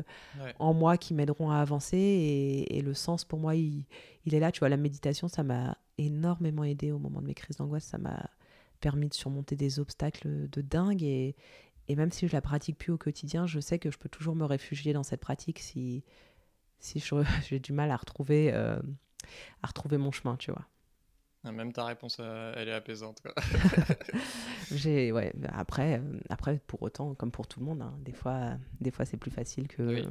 [0.59, 3.85] en moi qui m'aideront à avancer et, et, le sens pour moi, il,
[4.25, 4.51] il est là.
[4.51, 7.97] Tu vois, la méditation, ça m'a énormément aidé au moment de mes crises d'angoisse, ça
[7.97, 8.29] m'a
[8.79, 11.35] permis de surmonter des obstacles de dingue et,
[11.87, 14.35] et même si je la pratique plus au quotidien, je sais que je peux toujours
[14.35, 16.03] me réfugier dans cette pratique si,
[16.79, 17.03] si
[17.49, 18.79] j'ai du mal à retrouver, euh,
[19.61, 20.65] à retrouver mon chemin, tu vois.
[21.43, 23.23] Ah, même ta réponse, euh, elle est apaisante.
[24.71, 28.57] j'ai, ouais, après, euh, après, pour autant, comme pour tout le monde, hein, des fois,
[28.79, 30.03] des fois c'est plus facile que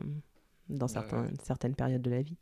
[0.69, 2.37] dans certains, certaines périodes de la vie.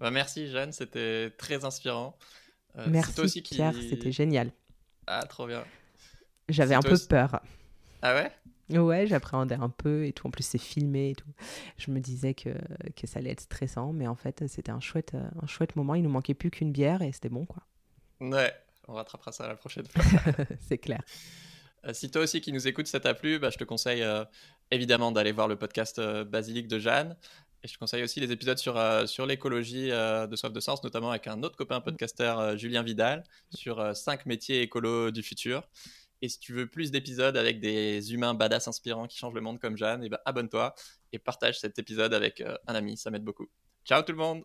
[0.00, 2.16] Bah, merci Jeanne, c'était très inspirant.
[2.86, 3.56] merci aussi qui...
[3.56, 4.52] Pierre, c'était génial.
[5.06, 5.62] Ah, trop bien.
[6.48, 7.42] J'avais un peu peur.
[8.00, 8.32] Ah ouais?
[8.78, 10.26] Ouais, j'appréhendais un peu et tout.
[10.26, 11.28] En plus, c'est filmé et tout.
[11.76, 12.50] Je me disais que,
[12.96, 15.94] que ça allait être stressant, mais en fait, c'était un chouette, un chouette moment.
[15.94, 17.62] Il nous manquait plus qu'une bière et c'était bon, quoi.
[18.22, 18.54] Ouais,
[18.86, 20.02] on rattrapera ça la prochaine fois.
[20.60, 21.02] c'est clair.
[21.84, 24.24] Euh, si toi aussi qui nous écoutes, ça t'a plu, bah, je te conseille euh,
[24.70, 27.16] évidemment d'aller voir le podcast euh, Basilique de Jeanne.
[27.64, 30.82] Et je te conseille aussi les épisodes sur, euh, sur l'écologie de Soif de Sens,
[30.82, 35.68] notamment avec un autre copain podcasteur, Julien Vidal, sur 5 métiers écolos du futur.
[36.22, 39.60] Et si tu veux plus d'épisodes avec des humains badass inspirants qui changent le monde
[39.60, 40.74] comme Jeanne, et ben abonne-toi
[41.12, 43.48] et partage cet épisode avec un ami, ça m'aide beaucoup.
[43.84, 44.42] Ciao tout le monde